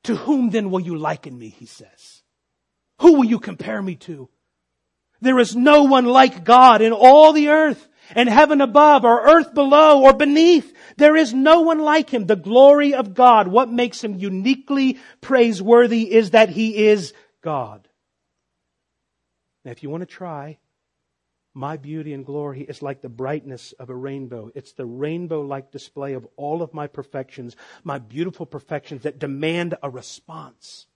[0.05, 2.23] To whom then will you liken me, he says.
[3.01, 4.29] Who will you compare me to?
[5.21, 9.53] There is no one like God in all the earth and heaven above or earth
[9.53, 10.71] below or beneath.
[10.97, 12.27] There is no one like him.
[12.27, 17.87] The glory of God, what makes him uniquely praiseworthy is that he is God.
[19.63, 20.59] Now if you want to try,
[21.55, 24.51] my beauty and glory is like the brightness of a rainbow.
[24.53, 29.75] It's the rainbow like display of all of my perfections, my beautiful perfections that demand
[29.81, 30.87] a response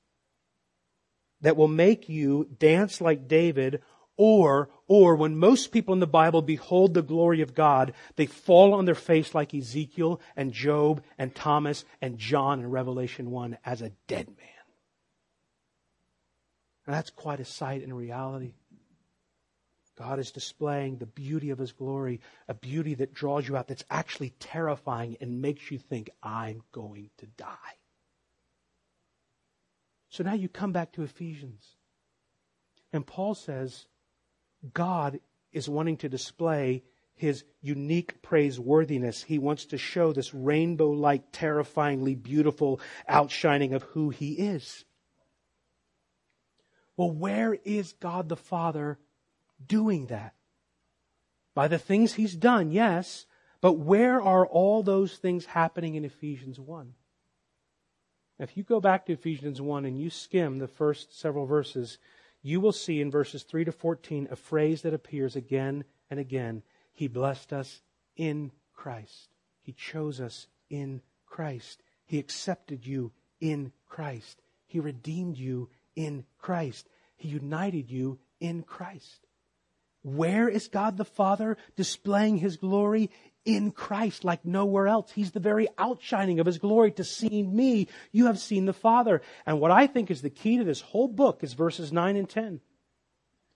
[1.42, 3.82] that will make you dance like David
[4.18, 8.74] or, or when most people in the Bible behold the glory of God, they fall
[8.74, 13.82] on their face like Ezekiel and Job and Thomas and John in Revelation 1 as
[13.82, 14.48] a dead man.
[16.86, 18.56] And that's quite a sight in reality.
[20.00, 23.84] God is displaying the beauty of His glory, a beauty that draws you out, that's
[23.90, 27.76] actually terrifying and makes you think, I'm going to die.
[30.10, 31.66] So now you come back to Ephesians.
[32.94, 33.88] And Paul says,
[34.74, 35.20] God
[35.52, 36.84] is wanting to display
[37.16, 39.22] his unique praiseworthiness.
[39.22, 44.86] He wants to show this rainbow like, terrifyingly beautiful outshining of who he is.
[46.96, 48.98] Well, where is God the Father
[49.66, 50.34] doing that?
[51.54, 53.26] By the things he's done, yes,
[53.62, 56.94] but where are all those things happening in Ephesians 1?
[58.40, 61.98] If you go back to Ephesians 1 and you skim the first several verses,
[62.42, 66.64] you will see in verses 3 to 14 a phrase that appears again and again.
[66.94, 67.82] He blessed us
[68.16, 69.30] in Christ.
[69.62, 71.84] He chose us in Christ.
[72.06, 74.42] He accepted you in Christ.
[74.66, 76.88] He redeemed you in Christ.
[77.18, 79.28] He united you in Christ.
[80.02, 83.10] Where is God the Father displaying His glory?
[83.46, 85.12] in Christ like nowhere else.
[85.12, 86.92] He's the very outshining of His glory.
[86.94, 89.22] To see me, you have seen the Father.
[89.46, 92.30] And what I think is the key to this whole book is verses 9 and
[92.30, 92.60] 10.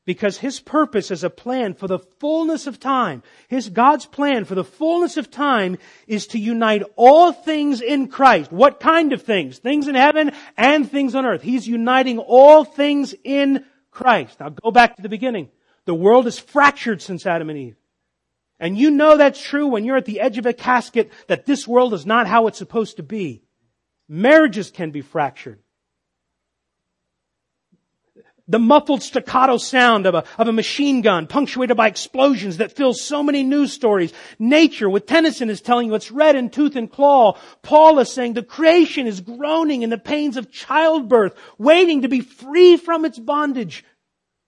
[0.06, 3.24] Because His purpose is a plan for the fullness of time.
[3.48, 5.78] His God's plan for the fullness of time
[6.08, 8.52] is to unite all things in Christ.
[8.52, 9.60] What kind of things?
[9.60, 11.42] Things in heaven and things on earth.
[11.42, 14.40] He's uniting all things in Christ.
[14.40, 15.50] Now go back to the beginning.
[15.86, 17.78] The world is fractured since Adam and Eve.
[18.60, 21.68] And you know that's true when you're at the edge of a casket that this
[21.68, 23.44] world is not how it's supposed to be.
[24.08, 25.60] Marriages can be fractured.
[28.48, 33.02] The muffled staccato sound of a, of a machine gun punctuated by explosions that fills
[33.02, 34.12] so many news stories.
[34.38, 37.38] Nature with Tennyson is telling you it's red in tooth and claw.
[37.62, 42.20] Paul is saying the creation is groaning in the pains of childbirth, waiting to be
[42.20, 43.86] free from its bondage.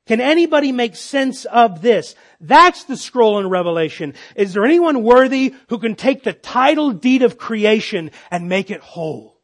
[0.08, 2.16] Can anybody make sense of this?
[2.40, 4.14] That's the scroll in Revelation.
[4.36, 8.82] Is there anyone worthy who can take the title deed of creation and make it
[8.82, 9.36] whole?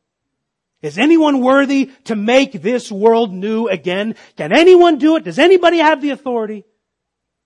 [0.81, 4.15] Is anyone worthy to make this world new again?
[4.35, 5.23] Can anyone do it?
[5.23, 6.65] Does anybody have the authority?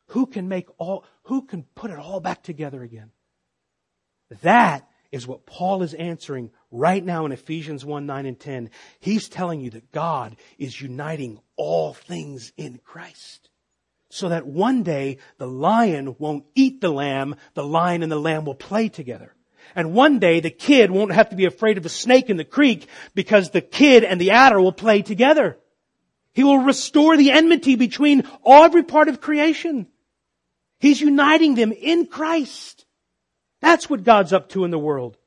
[0.07, 3.11] Who can make all, who can put it all back together again?
[4.41, 8.70] That is what Paul is answering right now in Ephesians 1, 9 and 10.
[8.99, 13.49] He's telling you that God is uniting all things in Christ.
[14.09, 18.43] So that one day the lion won't eat the lamb, the lion and the lamb
[18.43, 19.34] will play together.
[19.74, 22.43] And one day the kid won't have to be afraid of a snake in the
[22.43, 25.57] creek because the kid and the adder will play together.
[26.34, 29.88] He will restore the enmity between every part of creation.
[30.78, 32.84] He's uniting them in Christ.
[33.66, 35.18] That's what God's up to in the world.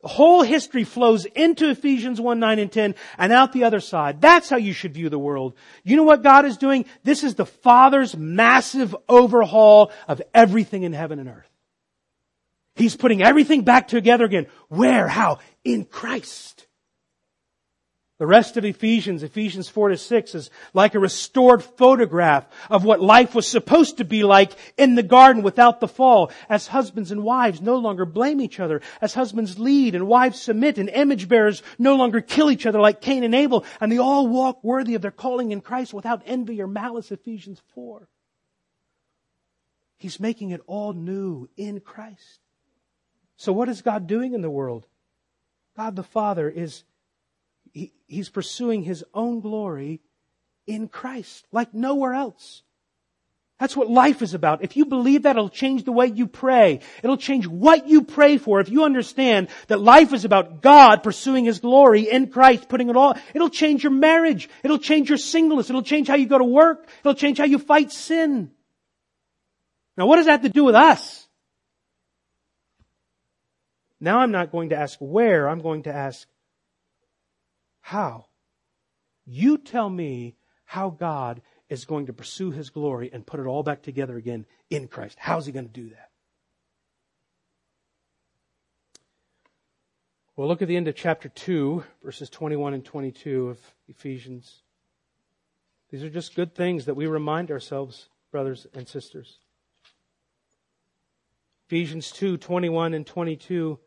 [0.00, 4.22] The whole history flows into Ephesians 1, 9 and 10 and out the other side.
[4.22, 5.52] That's how you should view the world.
[5.84, 6.86] You know what God is doing?
[7.04, 11.50] This is the Father's massive overhaul of everything in heaven and earth.
[12.76, 14.46] He's putting everything back together again.
[14.68, 15.06] Where?
[15.06, 15.40] How?
[15.62, 16.65] In Christ.
[18.18, 23.02] The rest of Ephesians, Ephesians 4 to 6 is like a restored photograph of what
[23.02, 26.32] life was supposed to be like in the garden without the fall.
[26.48, 28.80] As husbands and wives no longer blame each other.
[29.02, 33.02] As husbands lead and wives submit and image bearers no longer kill each other like
[33.02, 33.66] Cain and Abel.
[33.82, 37.60] And they all walk worthy of their calling in Christ without envy or malice, Ephesians
[37.74, 38.08] 4.
[39.98, 42.40] He's making it all new in Christ.
[43.36, 44.86] So what is God doing in the world?
[45.76, 46.84] God the Father is,
[47.76, 50.00] he, He's pursuing His own glory
[50.66, 52.62] in Christ, like nowhere else.
[53.60, 54.64] That's what life is about.
[54.64, 56.80] If you believe that, it'll change the way you pray.
[57.02, 58.60] It'll change what you pray for.
[58.60, 62.96] If you understand that life is about God pursuing His glory in Christ, putting it
[62.96, 64.48] all, it'll change your marriage.
[64.62, 65.68] It'll change your singleness.
[65.68, 66.88] It'll change how you go to work.
[67.00, 68.52] It'll change how you fight sin.
[69.98, 71.26] Now what does that have to do with us?
[74.00, 76.26] Now I'm not going to ask where, I'm going to ask
[77.86, 78.26] how.
[79.24, 80.34] You tell me
[80.64, 84.44] how God is going to pursue His glory and put it all back together again
[84.70, 85.16] in Christ.
[85.20, 86.10] How's He going to do that?
[90.34, 94.62] Well, look at the end of chapter 2, verses 21 and 22 of Ephesians.
[95.90, 99.38] These are just good things that we remind ourselves, brothers and sisters.
[101.68, 103.78] Ephesians 2, 21 and 22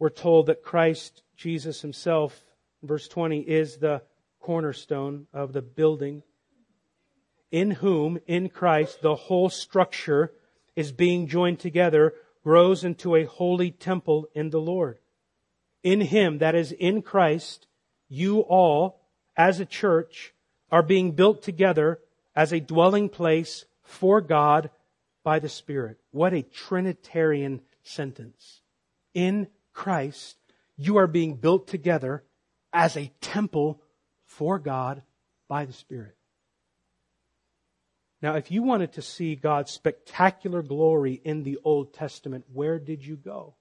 [0.00, 2.42] we're told that Christ Jesus himself,
[2.82, 4.02] verse 20, is the
[4.40, 6.22] cornerstone of the building,
[7.50, 10.32] in whom, in Christ, the whole structure
[10.76, 14.98] is being joined together, grows into a holy temple in the Lord.
[15.82, 17.66] In Him, that is, in Christ,
[18.08, 19.00] you all,
[19.36, 20.32] as a church,
[20.70, 22.00] are being built together
[22.34, 24.70] as a dwelling place for God
[25.24, 25.98] by the Spirit.
[26.10, 28.62] What a Trinitarian sentence.
[29.14, 30.36] In Christ,
[30.76, 32.24] you are being built together
[32.72, 33.82] as a temple
[34.24, 35.02] for God
[35.48, 36.16] by the Spirit.
[38.22, 43.04] Now, if you wanted to see God's spectacular glory in the Old Testament, where did
[43.04, 43.54] you go?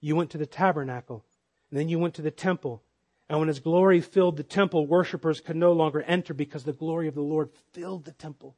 [0.00, 1.24] You went to the tabernacle,
[1.70, 2.82] and then you went to the temple.
[3.28, 7.08] And when His glory filled the temple, worshippers could no longer enter because the glory
[7.08, 8.56] of the Lord filled the temple.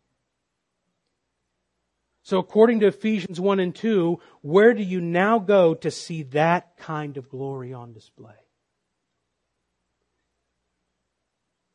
[2.22, 6.76] So according to Ephesians 1 and 2, where do you now go to see that
[6.76, 8.34] kind of glory on display?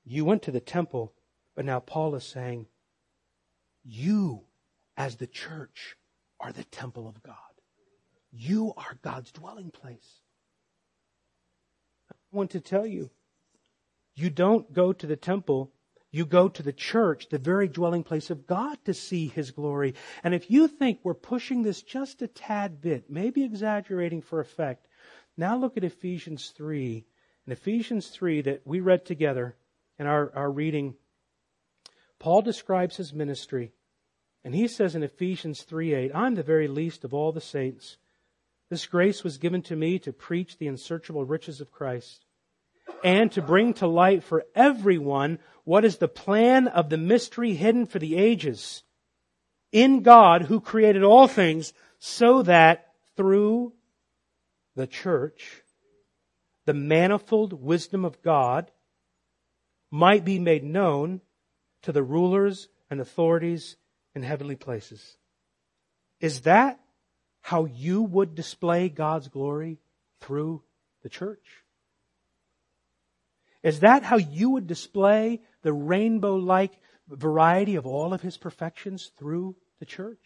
[0.06, 1.14] You went to the temple,
[1.56, 2.68] but now Paul is saying,
[3.84, 4.42] you
[4.98, 5.96] as the church
[6.40, 7.36] are the temple of God.
[8.32, 10.20] You are God's dwelling place.
[12.12, 13.12] I want to tell you,
[14.16, 15.72] you don't go to the temple
[16.14, 19.96] you go to the church, the very dwelling place of God, to see His glory.
[20.24, 24.88] And if you think we're pushing this just a tad bit, maybe exaggerating for effect,
[25.36, 27.04] now look at Ephesians 3.
[27.48, 29.56] In Ephesians 3 that we read together
[30.00, 30.96] in our, our reading,
[32.20, 33.72] Paul describes his ministry.
[34.44, 37.98] And he says in Ephesians 3 8, I'm the very least of all the saints.
[38.70, 42.26] This grace was given to me to preach the unsearchable riches of Christ
[43.04, 47.86] and to bring to light for everyone what is the plan of the mystery hidden
[47.86, 48.84] for the ages
[49.72, 53.74] in God who created all things so that through
[54.76, 55.62] the church
[56.66, 58.72] the manifold wisdom of God
[59.94, 61.22] might be made known
[61.84, 63.76] to the rulers and authorities
[64.16, 65.18] in heavenly places.
[66.20, 66.80] Is that
[67.42, 69.78] how you would display God's glory
[70.20, 70.64] through
[71.04, 71.46] the church?
[73.62, 76.74] Is that how you would display the rainbow-like
[77.08, 80.26] variety of all of His perfections through the church?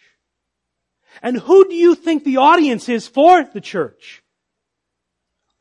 [1.21, 4.23] And who do you think the audience is for the church?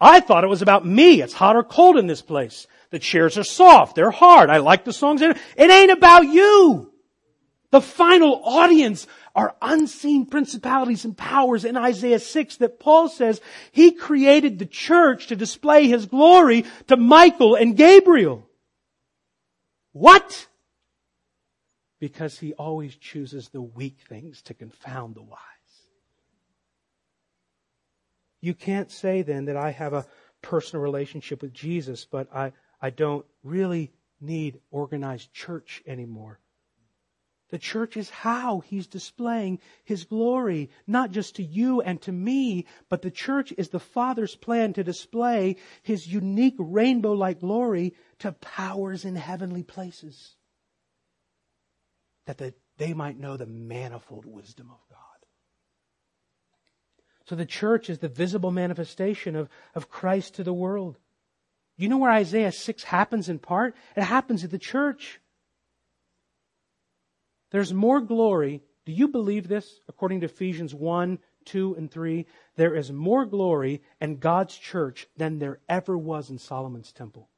[0.01, 1.22] I thought it was about me.
[1.22, 2.66] It's hot or cold in this place.
[2.90, 3.97] The chairs are soft.
[3.97, 4.51] They're hard.
[4.51, 5.22] I like the songs.
[5.22, 6.92] It ain't about you.
[7.70, 13.40] The final audience are unseen principalities and powers in Isaiah 6 that Paul says
[13.72, 18.49] he created the church to display his glory to Michael and Gabriel.
[19.92, 20.47] What?
[21.99, 25.40] Because he always chooses the weak things to confound the wise.
[28.47, 30.07] You can't say then that I have a
[30.40, 33.90] personal relationship with Jesus, but I, I don't really
[34.20, 36.38] need organized church anymore.
[37.51, 42.66] The church is how he's displaying his glory, not just to you and to me,
[42.88, 49.05] but the church is the Father's plan to display his unique rainbow-like glory to powers
[49.05, 50.36] in heavenly places.
[52.26, 55.15] That the, they might know the manifold wisdom of God.
[57.29, 60.99] So the church is the visible manifestation of, of Christ to the world.
[61.77, 63.74] You know where Isaiah 6 happens in part?
[63.97, 65.20] It happens at the church.
[67.51, 68.62] There's more glory.
[68.85, 69.81] Do you believe this?
[69.89, 75.39] According to Ephesians 1, 2, and 3, there is more glory in God's church than
[75.39, 77.29] there ever was in Solomon's temple.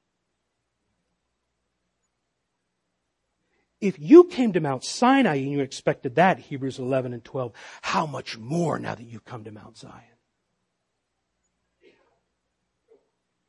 [3.80, 7.52] If you came to Mount Sinai and you expected that, Hebrews 11 and 12,
[7.82, 10.02] how much more now that you've come to Mount Zion?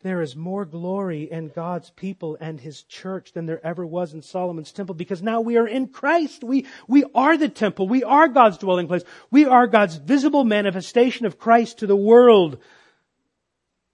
[0.02, 4.22] There is more glory in God's people and His church than there ever was in
[4.22, 6.42] Solomon's temple because now we are in Christ.
[6.42, 7.88] We, we are the temple.
[7.90, 9.04] We are God's dwelling place.
[9.30, 12.60] We are God's visible manifestation of Christ to the world.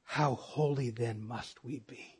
[0.04, 2.20] How holy then must we be?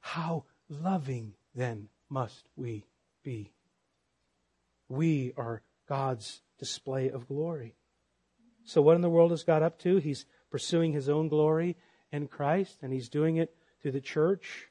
[0.00, 2.84] How loving then must we
[3.24, 3.50] be?
[4.88, 7.74] We are God's display of glory.
[8.64, 9.96] So what in the world is God up to?
[9.96, 11.76] He's pursuing his own glory
[12.12, 14.68] in Christ and he's doing it through the church.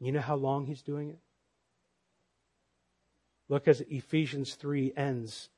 [0.00, 1.18] You know how long he's doing it?
[3.48, 5.48] Look as Ephesians 3 ends.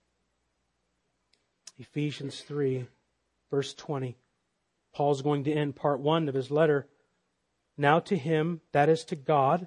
[1.79, 2.87] Ephesians 3,
[3.51, 4.17] verse 20.
[4.95, 6.87] Paul's going to end part one of his letter.
[7.77, 9.67] Now to him, that is to God,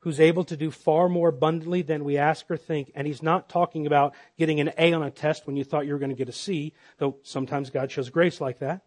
[0.00, 2.90] who's able to do far more abundantly than we ask or think.
[2.94, 5.92] And he's not talking about getting an A on a test when you thought you
[5.92, 8.82] were going to get a C, though sometimes God shows grace like that.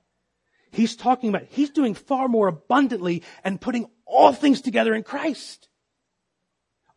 [0.72, 5.70] He's talking about, he's doing far more abundantly and putting all things together in Christ.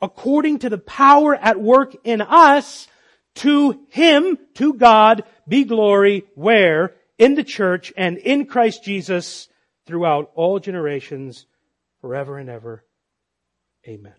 [0.00, 2.88] According to the power at work in us,
[3.36, 6.94] to Him, to God, be glory, where?
[7.18, 9.48] In the church and in Christ Jesus
[9.86, 11.46] throughout all generations,
[12.00, 12.85] forever and ever.
[13.86, 14.14] Amen.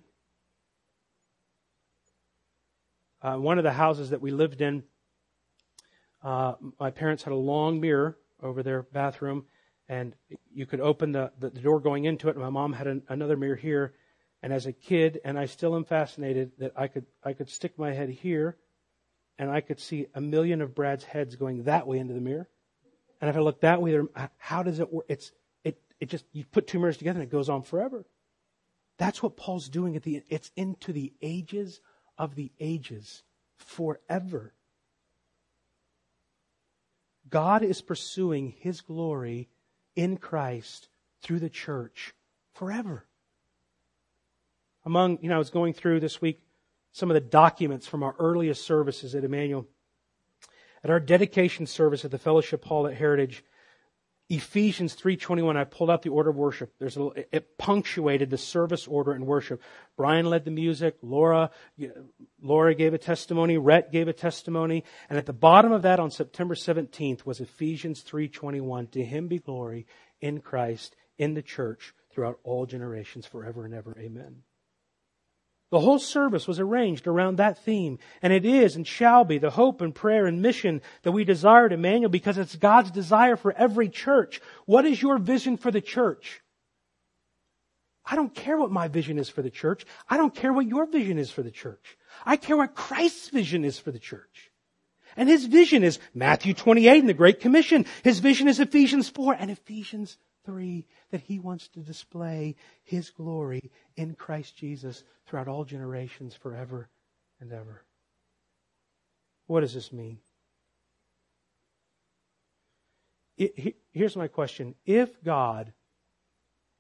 [3.22, 4.84] Uh, one of the houses that we lived in,
[6.24, 9.46] uh, my parents had a long mirror over their bathroom,
[9.90, 10.16] and
[10.54, 12.38] you could open the, the, the door going into it.
[12.38, 13.94] My mom had an, another mirror here,
[14.42, 17.78] and as a kid, and I still am fascinated that I could I could stick
[17.78, 18.56] my head here,
[19.38, 22.48] and I could see a million of Brad's heads going that way into the mirror,
[23.20, 24.00] and if I look that way,
[24.38, 25.06] how does it work?
[25.10, 25.32] It's
[25.64, 28.06] it it just you put two mirrors together and it goes on forever.
[28.98, 31.82] That's what Paul's doing at the it's into the ages
[32.18, 33.24] of the ages
[33.58, 34.54] forever.
[37.30, 39.50] God is pursuing his glory
[39.96, 40.90] in Christ
[41.22, 42.14] through the church
[42.54, 43.06] forever.
[44.86, 46.42] Among, you know, I was going through this week
[46.94, 49.68] some of the documents from our earliest services at Emmanuel.
[50.84, 53.44] At our dedication service at the Fellowship Hall at Heritage,
[54.30, 56.74] Ephesians 3:21 I pulled out the order of worship.
[56.80, 59.62] There's a little, it punctuated the service order and worship.
[59.96, 61.50] Brian led the music, Laura
[62.42, 66.12] Laura gave a testimony, Rhett gave a testimony, and at the bottom of that on
[66.12, 69.86] September 17th was Ephesians 3:21 to him be glory
[70.20, 73.96] in Christ in the church throughout all generations forever and ever.
[73.98, 74.44] Amen.
[75.70, 79.50] The whole service was arranged around that theme, and it is and shall be the
[79.50, 83.52] hope and prayer and mission that we desire at Emmanuel because it's God's desire for
[83.52, 84.40] every church.
[84.66, 86.42] What is your vision for the church?
[88.10, 89.86] I don't care what my vision is for the church.
[90.08, 91.98] I don't care what your vision is for the church.
[92.26, 94.52] I care what Christ's vision is for the church.
[95.18, 97.86] And his vision is Matthew 28 and the Great Commission.
[98.04, 100.18] His vision is Ephesians 4 and Ephesians
[100.48, 106.88] three, that he wants to display his glory in Christ Jesus throughout all generations forever
[107.42, 107.84] and ever.
[109.46, 110.20] What does this mean?
[113.38, 114.74] It, here's my question.
[114.86, 115.74] If God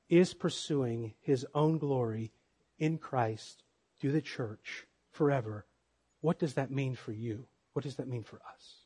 [0.09, 2.31] is pursuing his own glory
[2.79, 3.63] in Christ
[3.99, 5.65] through the church forever,
[6.21, 7.47] what does that mean for you?
[7.73, 8.85] What does that mean for us?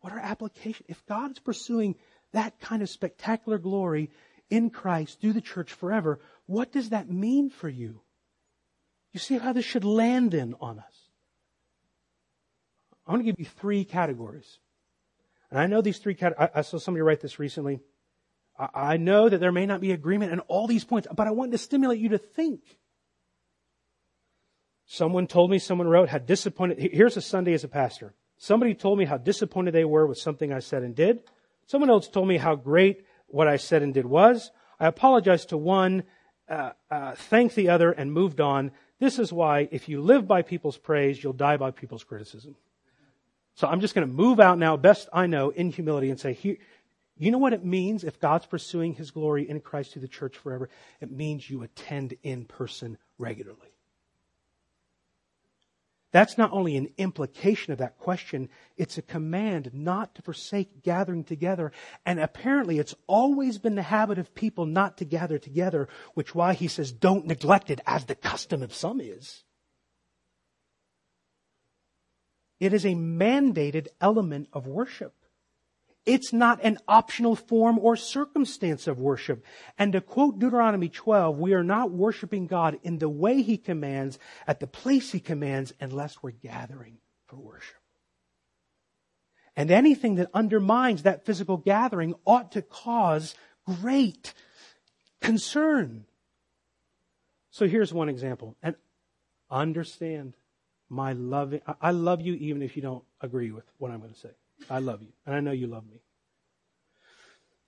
[0.00, 0.86] What are applications?
[0.88, 1.96] If God is pursuing
[2.36, 4.10] that kind of spectacular glory
[4.50, 8.02] in Christ through the church forever, what does that mean for you?
[9.12, 11.08] You see how this should land in on us.
[13.06, 14.58] I want to give you three categories.
[15.50, 17.80] And I know these three categories, I, I saw somebody write this recently.
[18.58, 21.30] I, I know that there may not be agreement in all these points, but I
[21.30, 22.60] want to stimulate you to think.
[24.84, 28.14] Someone told me, someone wrote, how disappointed, here's a Sunday as a pastor.
[28.36, 31.22] Somebody told me how disappointed they were with something I said and did.
[31.66, 34.50] Someone else told me how great what I said and did was.
[34.78, 36.04] I apologized to one,
[36.48, 38.70] uh, uh, thanked the other, and moved on.
[38.98, 42.56] This is why if you live by people's praise, you'll die by people's criticism.
[43.54, 46.34] So I'm just going to move out now, best I know, in humility and say,
[46.34, 46.56] here,
[47.16, 50.36] you know what it means if God's pursuing His glory in Christ through the church
[50.36, 50.68] forever?
[51.00, 53.75] It means you attend in person regularly.
[56.16, 58.48] That's not only an implication of that question,
[58.78, 61.72] it's a command not to forsake gathering together.
[62.06, 66.54] And apparently it's always been the habit of people not to gather together, which why
[66.54, 69.44] he says don't neglect it as the custom of some is.
[72.60, 75.12] It is a mandated element of worship.
[76.06, 79.44] It's not an optional form or circumstance of worship.
[79.76, 84.18] And to quote Deuteronomy 12, we are not worshiping God in the way He commands,
[84.46, 87.76] at the place He commands, unless we're gathering for worship.
[89.56, 93.34] And anything that undermines that physical gathering ought to cause
[93.64, 94.32] great
[95.20, 96.04] concern.
[97.50, 98.54] So here's one example.
[98.62, 98.76] And
[99.50, 100.34] understand
[100.88, 104.18] my loving, I love you even if you don't agree with what I'm going to
[104.18, 104.30] say.
[104.68, 105.12] I love you.
[105.24, 106.00] And I know you love me.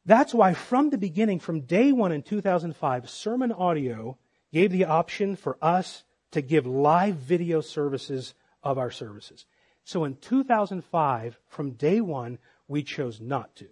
[0.05, 4.17] That's why from the beginning, from day one in 2005, SermonAudio
[4.53, 9.45] gave the option for us to give live video services of our services.
[9.85, 13.69] So in 2005, from day one, we chose not to.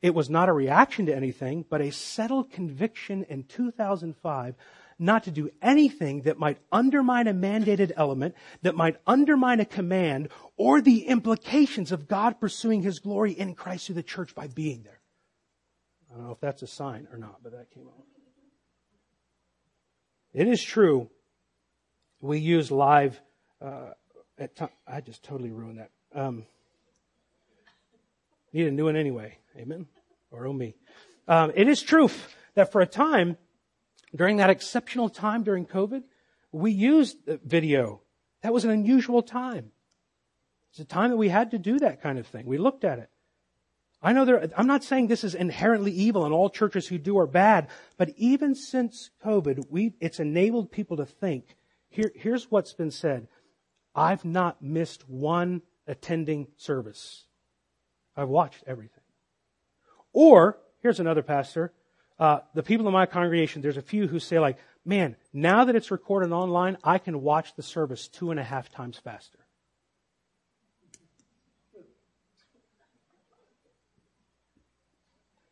[0.00, 4.54] It was not a reaction to anything, but a settled conviction in 2005
[5.02, 10.28] not to do anything that might undermine a mandated element, that might undermine a command,
[10.56, 14.82] or the implications of God pursuing His glory in Christ through the church by being
[14.82, 15.00] there.
[16.10, 18.04] I don't know if that's a sign or not, but that came out.
[20.32, 21.10] It is true.
[22.20, 23.20] We use live.
[23.60, 23.90] Uh,
[24.38, 24.70] at time.
[24.86, 25.90] I just totally ruined that.
[26.14, 26.44] Um,
[28.52, 29.38] need a new one anyway.
[29.56, 29.86] Amen.
[30.30, 30.74] Or oh me.
[31.28, 32.10] Um, it is true
[32.54, 33.36] that for a time
[34.14, 36.02] during that exceptional time during COVID,
[36.52, 38.02] we used video.
[38.42, 39.70] That was an unusual time.
[40.70, 42.46] It's a time that we had to do that kind of thing.
[42.46, 43.10] We looked at it.
[44.02, 47.18] I know there, I'm not saying this is inherently evil and all churches who do
[47.18, 51.56] are bad, but even since COVID, we, it's enabled people to think,
[51.88, 53.28] here, here's what's been said.
[53.94, 57.26] I've not missed one attending service.
[58.16, 59.04] I've watched everything.
[60.12, 61.72] Or, here's another pastor,
[62.22, 65.74] uh, the people in my congregation, there's a few who say like, man, now that
[65.74, 69.40] it's recorded online, I can watch the service two and a half times faster.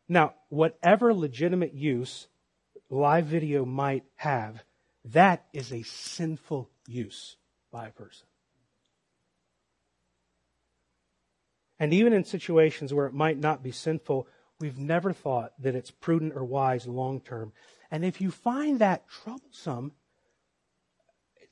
[0.07, 2.27] Now, whatever legitimate use
[2.89, 4.63] live video might have,
[5.03, 7.35] that is a sinful use
[7.69, 8.27] by a person.
[11.81, 14.25] And even in situations where it might not be sinful,
[14.61, 17.51] we've never thought that it's prudent or wise long term.
[17.89, 19.91] And if you find that troublesome,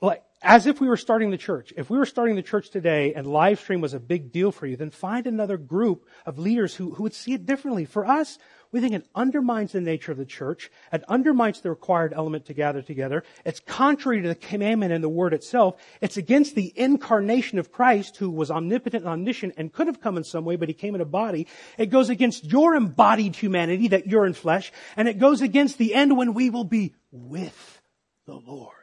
[0.02, 1.74] like as if we were starting the church.
[1.76, 4.66] If we were starting the church today and live stream was a big deal for
[4.66, 7.84] you, then find another group of leaders who, who would see it differently.
[7.84, 8.38] For us,
[8.72, 10.70] we think it undermines the nature of the church.
[10.94, 13.24] It undermines the required element to gather together.
[13.44, 15.82] It's contrary to the commandment and the word itself.
[16.02, 20.18] It's against the incarnation of Christ who was omnipotent and omniscient and could have come
[20.18, 21.48] in some way, but he came in a body.
[21.80, 24.72] It goes against your embodied humanity that you're in flesh.
[24.96, 27.82] And it goes against the end when we will be with
[28.28, 28.76] the Lord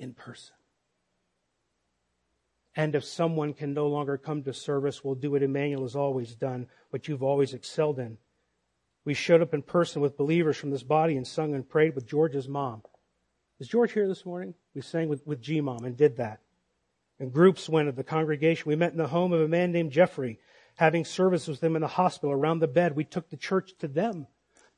[0.00, 0.56] in person.
[2.74, 6.34] And if someone can no longer come to service, we'll do what Emmanuel has always
[6.34, 8.18] done, what you've always excelled in.
[9.04, 12.06] We showed up in person with believers from this body and sung and prayed with
[12.06, 12.82] George's mom.
[13.58, 14.54] Is George here this morning?
[14.74, 16.40] We sang with, with G Mom and did that.
[17.18, 18.68] And groups went of the congregation.
[18.68, 20.38] We met in the home of a man named Jeffrey.
[20.76, 22.96] having service with them in the hospital around the bed.
[22.96, 24.26] We took the church to them.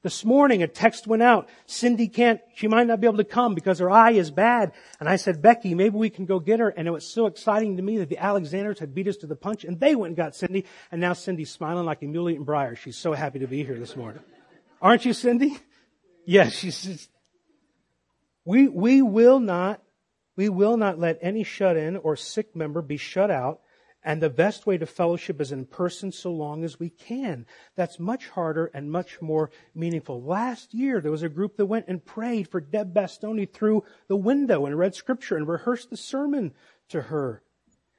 [0.05, 1.49] This morning a text went out.
[1.65, 4.73] Cindy can't, she might not be able to come because her eye is bad.
[5.01, 6.69] And I said, Becky, maybe we can go get her.
[6.69, 9.35] And it was so exciting to me that the Alexanders had beat us to the
[9.35, 10.67] punch and they went and got Cindy.
[10.93, 12.77] And now Cindy's smiling like a mule eating briar.
[12.77, 14.23] She's so happy to be here this morning.
[14.83, 15.57] Aren't you, Cindy?
[16.27, 17.11] Yes, she's just,
[18.45, 19.83] we, we will not,
[20.37, 23.61] we will not let any shut in or sick member be shut out
[24.05, 27.47] and the best way to fellowship is in person so long as we can.
[27.75, 30.23] That's much harder and much more meaningful.
[30.23, 34.17] Last year, there was a group that went and prayed for Deb Bastoni through the
[34.17, 36.53] window and read scripture and rehearsed the sermon
[36.91, 37.43] to her.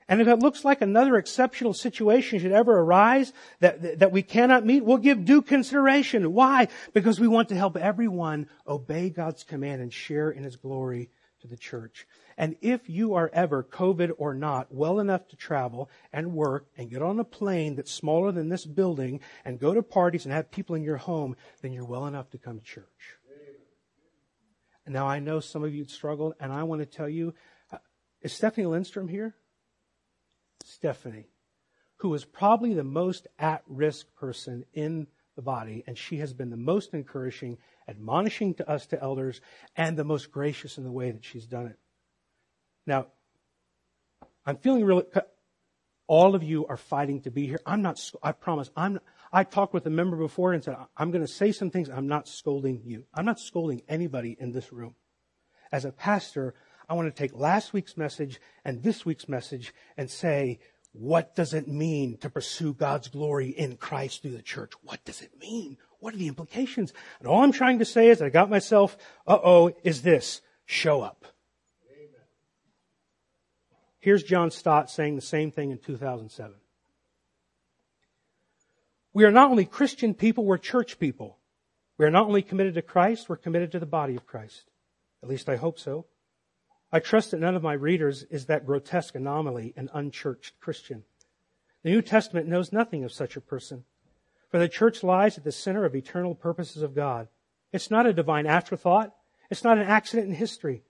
[0.07, 4.63] And if it looks like another exceptional situation should ever arise that, that we cannot
[4.63, 6.31] meet, we'll give due consideration.
[6.31, 6.67] Why?
[6.93, 11.09] Because we want to help everyone obey God's command and share in His glory
[11.41, 12.05] to the church.
[12.37, 16.89] And if you are ever, COVID or not, well enough to travel and work and
[16.89, 20.51] get on a plane that's smaller than this building and go to parties and have
[20.51, 23.17] people in your home, then you're well enough to come to church.
[24.87, 27.33] Now I know some of you struggled, and I want to tell you,
[27.71, 27.77] uh,
[28.21, 29.35] is Stephanie Lindstrom here?
[30.63, 31.29] Stephanie,
[31.97, 36.49] who is probably the most at risk person in the body, and she has been
[36.49, 37.57] the most encouraging,
[37.87, 39.41] admonishing to us, to elders,
[39.75, 41.79] and the most gracious in the way that she's done it.
[42.85, 43.07] Now,
[44.45, 45.05] I'm feeling really,
[46.07, 47.59] all of you are fighting to be here.
[47.65, 48.99] I'm not, I promise, I'm,
[49.33, 51.89] I talked with a member before and said, I'm going to say some things.
[51.89, 53.05] I'm not scolding you.
[53.13, 54.95] I'm not scolding anybody in this room.
[55.71, 56.53] As a pastor,
[56.87, 60.59] I want to take last week's message and this week's message and say,
[60.91, 64.71] what does it mean to pursue God's glory in Christ through the church?
[64.83, 65.77] What does it mean?
[65.99, 66.93] What are the implications?
[67.19, 68.95] And all I'm trying to say is I got myself,
[69.27, 71.25] uh oh, is this, show up.
[74.05, 76.53] Here's John Stott saying the same thing in 2007.
[79.13, 81.39] We are not only Christian people, we're church people.
[81.97, 84.69] We are not only committed to Christ, we're committed to the body of Christ.
[85.23, 86.05] At least I hope so.
[86.91, 91.01] I trust that none of my readers is that grotesque anomaly, an unchurched Christian.
[91.81, 93.85] The New Testament knows nothing of such a person.
[94.51, 97.27] For the church lies at the center of eternal purposes of God.
[97.73, 99.15] It's not a divine afterthought.
[99.49, 100.83] It's not an accident in history.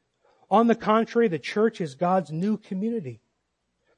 [0.55, 3.19] On the contrary, the church is God's new community.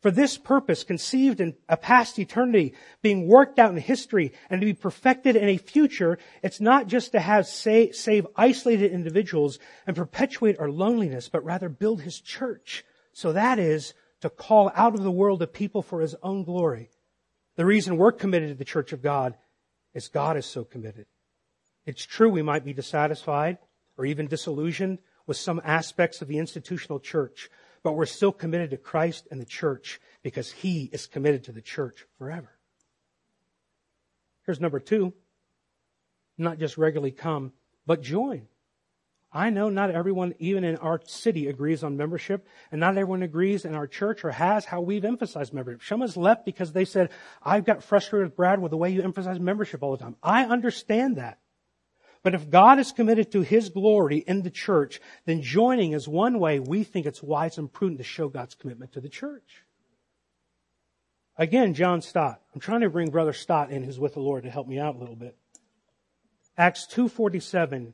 [0.02, 4.66] For this purpose, conceived in a past eternity, being worked out in history, and to
[4.66, 9.96] be perfected in a future, it's not just to have say, save isolated individuals and
[9.96, 12.84] perpetuate our loneliness, but rather build His church.
[13.14, 16.90] So that is to call out of the world a people for His own glory.
[17.56, 19.36] The reason we're committed to the church of God
[19.94, 21.06] is God is so committed.
[21.86, 23.60] It's true we might be dissatisfied
[23.96, 24.98] or even disillusioned
[25.28, 27.50] with some aspects of the institutional church,
[27.84, 31.62] but we're still committed to Christ and the church because He is committed to the
[31.62, 32.50] church forever.
[34.46, 35.14] Here's number two.
[36.38, 37.52] Not just regularly come,
[37.86, 38.48] but join.
[39.32, 43.66] I know not everyone, even in our city, agrees on membership, and not everyone agrees
[43.66, 45.84] in our church or has how we've emphasized membership.
[45.84, 47.10] Some has left because they said,
[47.44, 50.16] I've got frustrated with Brad with the way you emphasize membership all the time.
[50.24, 51.40] I understand that.
[52.28, 56.40] But if God is committed to His glory in the church, then joining is one
[56.40, 59.64] way we think it's wise and prudent to show God's commitment to the church.
[61.38, 62.42] Again, John Stott.
[62.54, 64.98] I'm trying to bring Brother Stott in who's with the Lord to help me out
[64.98, 65.38] a little bit.
[66.58, 67.94] Acts 2.47,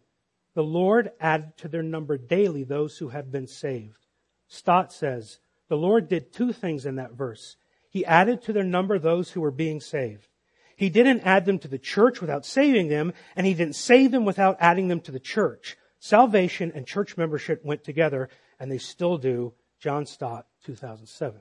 [0.55, 4.07] the Lord added to their number daily those who have been saved.
[4.47, 5.37] Stott says,
[5.69, 7.55] the Lord did two things in that verse.
[7.87, 10.27] He added to their number those who were being saved.
[10.75, 14.25] He didn't add them to the church without saving them, and he didn't save them
[14.25, 15.77] without adding them to the church.
[15.99, 19.53] Salvation and church membership went together, and they still do.
[19.79, 21.39] John Stott, 2007.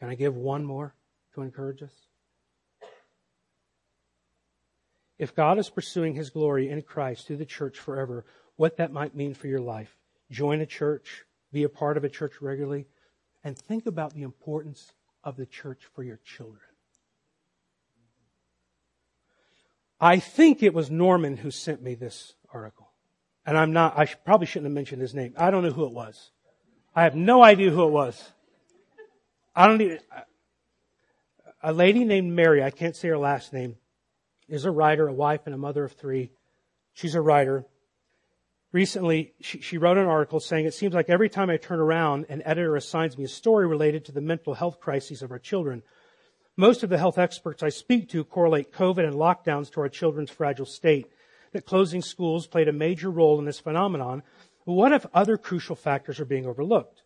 [0.00, 0.94] Can I give one more
[1.34, 1.92] to encourage us?
[5.18, 8.24] If God is pursuing his glory in Christ through the church forever,
[8.56, 9.96] what that might mean for your life.
[10.30, 12.86] Join a church, be a part of a church regularly,
[13.42, 14.92] and think about the importance
[15.24, 16.67] of the church for your children.
[20.00, 22.90] I think it was Norman who sent me this article.
[23.44, 25.34] And I'm not, I probably shouldn't have mentioned his name.
[25.36, 26.30] I don't know who it was.
[26.94, 28.32] I have no idea who it was.
[29.54, 29.98] I don't even,
[31.62, 33.76] a lady named Mary, I can't say her last name,
[34.48, 36.30] is a writer, a wife and a mother of three.
[36.92, 37.64] She's a writer.
[38.70, 42.26] Recently, she, she wrote an article saying, it seems like every time I turn around,
[42.28, 45.82] an editor assigns me a story related to the mental health crises of our children.
[46.60, 50.32] Most of the health experts I speak to correlate COVID and lockdowns to our children's
[50.32, 51.06] fragile state,
[51.52, 54.24] that closing schools played a major role in this phenomenon.
[54.66, 57.02] But what if other crucial factors are being overlooked?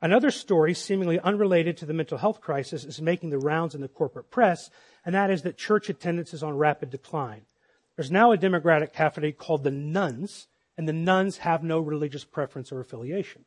[0.00, 3.86] Another story, seemingly unrelated to the mental health crisis, is making the rounds in the
[3.86, 4.70] corporate press,
[5.06, 7.42] and that is that church attendance is on rapid decline.
[7.94, 12.72] There's now a democratic category called the Nones, and the nones have no religious preference
[12.72, 13.44] or affiliation.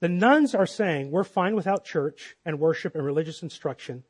[0.00, 4.04] The nones are saying we're fine without church and worship and religious instruction,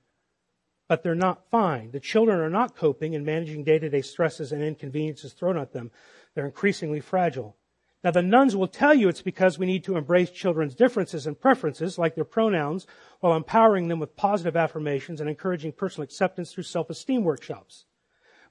[0.89, 1.91] but they're not fine.
[1.91, 5.73] The children are not coping and managing day to day stresses and inconveniences thrown at
[5.73, 5.91] them.
[6.35, 7.57] They're increasingly fragile.
[8.05, 11.39] Now the nones will tell you it's because we need to embrace children's differences and
[11.39, 12.87] preferences, like their pronouns,
[13.19, 17.85] while empowering them with positive affirmations and encouraging personal acceptance through self-esteem workshops.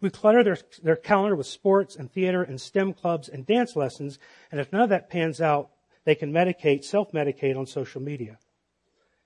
[0.01, 4.19] We clutter their, their calendar with sports and theater and STEM clubs and dance lessons,
[4.51, 5.71] and if none of that pans out,
[6.09, 8.39] they can medicate, self-medicate on social media.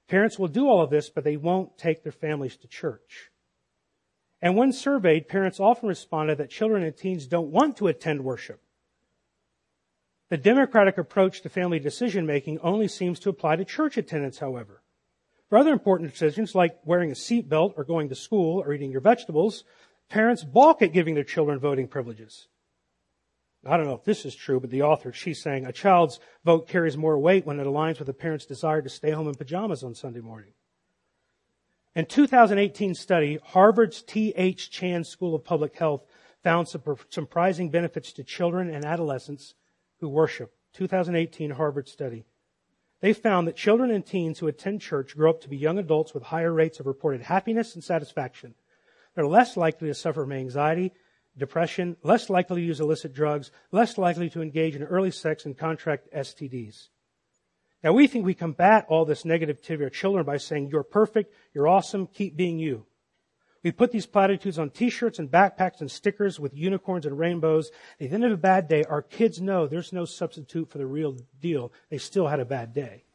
[0.09, 3.31] Parents will do all of this, but they won't take their families to church.
[4.41, 8.61] And when surveyed, parents often responded that children and teens don't want to attend worship.
[10.29, 14.81] The democratic approach to family decision making only seems to apply to church attendance, however.
[15.47, 18.99] For other important decisions like wearing a seatbelt or going to school or eating your
[18.99, 19.63] vegetables,
[20.09, 22.49] parents balk at giving their children voting privileges.
[23.65, 26.67] I don't know if this is true, but the author, she's saying a child's vote
[26.67, 29.83] carries more weight when it aligns with a parent's desire to stay home in pajamas
[29.83, 30.51] on Sunday morning.
[31.95, 34.69] In 2018 study, Harvard's T.H.
[34.69, 36.03] Chan School of Public Health
[36.43, 39.53] found some surprising benefits to children and adolescents
[39.99, 40.53] who worship.
[40.73, 42.25] 2018 Harvard study.
[42.99, 46.13] They found that children and teens who attend church grow up to be young adults
[46.13, 48.55] with higher rates of reported happiness and satisfaction.
[49.13, 50.93] They're less likely to suffer from anxiety,
[51.37, 55.57] depression, less likely to use illicit drugs, less likely to engage in early sex and
[55.57, 56.89] contract STDs.
[57.83, 61.33] Now we think we combat all this negativity of our children by saying, you're perfect,
[61.53, 62.85] you're awesome, keep being you.
[63.63, 67.71] We put these platitudes on t-shirts and backpacks and stickers with unicorns and rainbows.
[67.99, 70.85] At the end of a bad day, our kids know there's no substitute for the
[70.85, 71.71] real deal.
[71.89, 73.05] They still had a bad day.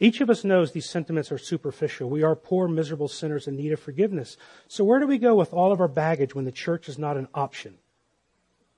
[0.00, 2.10] Each of us knows these sentiments are superficial.
[2.10, 4.36] We are poor, miserable sinners in need of forgiveness.
[4.66, 7.16] So where do we go with all of our baggage when the church is not
[7.16, 7.78] an option?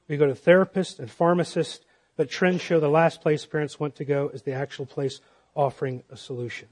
[0.08, 1.84] We go to therapists and pharmacists,
[2.16, 5.20] but trends show the last place parents want to go is the actual place
[5.54, 6.68] offering a solution.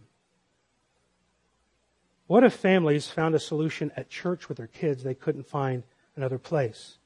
[2.26, 5.84] What if families found a solution at church with their kids they couldn't find
[6.16, 6.98] another place?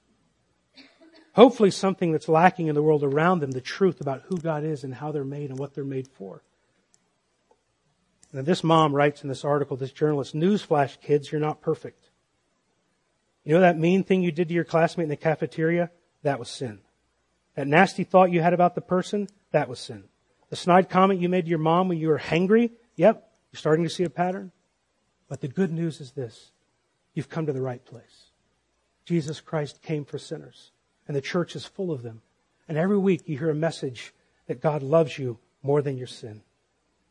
[1.34, 4.82] Hopefully something that's lacking in the world around them, the truth about who God is
[4.82, 6.43] and how they're made and what they're made for.
[8.32, 12.10] Now, this mom writes in this article, this journalist, newsflash kids, you're not perfect.
[13.44, 15.90] You know that mean thing you did to your classmate in the cafeteria?
[16.22, 16.80] That was sin.
[17.54, 19.28] That nasty thought you had about the person?
[19.52, 20.04] That was sin.
[20.50, 22.72] The snide comment you made to your mom when you were hangry?
[22.96, 24.52] Yep, you're starting to see a pattern.
[25.28, 26.52] But the good news is this.
[27.14, 28.30] You've come to the right place.
[29.06, 30.72] Jesus Christ came for sinners,
[31.06, 32.20] and the church is full of them.
[32.68, 34.12] And every week you hear a message
[34.46, 36.42] that God loves you more than your sin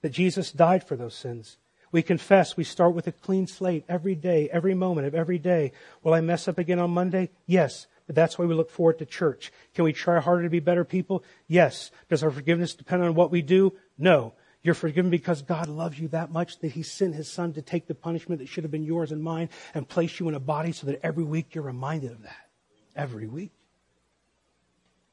[0.02, 1.58] that Jesus died for those sins.
[1.92, 5.72] We confess, we start with a clean slate every day, every moment of every day.
[6.04, 7.30] Will I mess up again on Monday?
[7.46, 7.88] Yes.
[8.08, 9.52] But that's why we look forward to church.
[9.74, 11.24] Can we try harder to be better people?
[11.48, 11.92] Yes.
[12.10, 13.74] Does our forgiveness depend on what we do?
[13.98, 14.34] No.
[14.64, 17.88] You're forgiven because God loves you that much that He sent His Son to take
[17.88, 20.72] the punishment that should have been yours and mine and place you in a body
[20.72, 22.50] so that every week you're reminded of that.
[22.96, 23.52] Every week.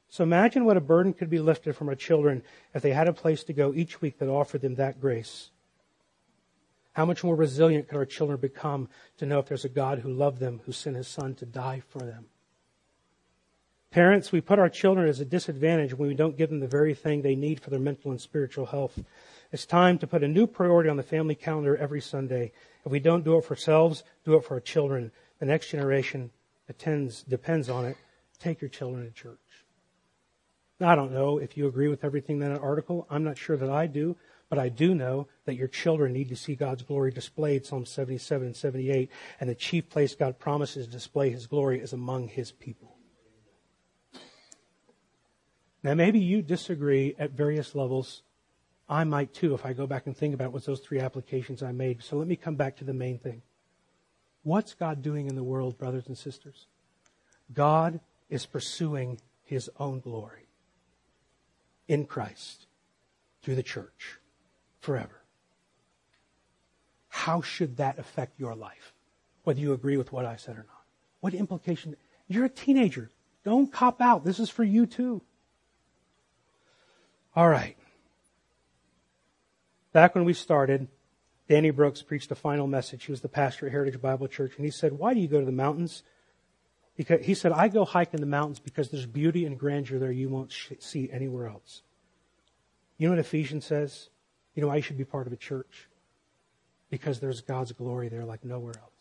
[0.09, 2.43] So imagine what a burden could be lifted from our children
[2.73, 5.49] if they had a place to go each week that offered them that grace.
[6.93, 8.87] How much more resilient could our children become
[9.17, 11.81] to know if there's a God who loved them, who sent his son to die
[11.89, 12.27] for them?
[13.91, 16.93] Parents, we put our children at a disadvantage when we don't give them the very
[16.93, 19.03] thing they need for their mental and spiritual health.
[19.51, 22.51] It's time to put a new priority on the family calendar every Sunday.
[22.85, 25.11] If we don't do it for ourselves, do it for our children.
[25.39, 26.31] The next generation
[26.67, 27.95] attends, depends on it.
[28.37, 29.39] Take your children to church.
[30.81, 33.07] I don't know if you agree with everything in that article.
[33.09, 34.17] I'm not sure that I do,
[34.49, 38.47] but I do know that your children need to see God's glory displayed, Psalm 77
[38.47, 39.09] and 78,
[39.39, 42.97] and the chief place God promises to display His glory is among His people.
[45.81, 48.23] Now, maybe you disagree at various levels.
[48.89, 51.71] I might too if I go back and think about what those three applications I
[51.71, 52.03] made.
[52.03, 53.43] So let me come back to the main thing.
[54.43, 56.67] What's God doing in the world, brothers and sisters?
[57.53, 60.44] God is pursuing His own glory
[61.87, 62.67] in Christ
[63.41, 64.17] through the church
[64.79, 65.21] forever.
[67.09, 68.93] How should that affect your life?
[69.43, 70.83] Whether you agree with what I said or not.
[71.21, 71.95] What implication?
[72.27, 73.11] You're a teenager.
[73.43, 74.25] Don't cop out.
[74.25, 75.21] This is for you too.
[77.35, 77.77] All right.
[79.93, 80.87] Back when we started,
[81.47, 83.05] Danny Brooks preached a final message.
[83.05, 85.39] He was the pastor at Heritage Bible Church, and he said, Why do you go
[85.39, 86.03] to the mountains?
[86.95, 90.11] Because he said, I go hike in the mountains because there's beauty and grandeur there
[90.11, 91.81] you won't sh- see anywhere else.
[92.97, 94.09] You know what Ephesians says?
[94.55, 95.89] You know, I should be part of a church
[96.89, 98.94] because there's God's glory there like nowhere else.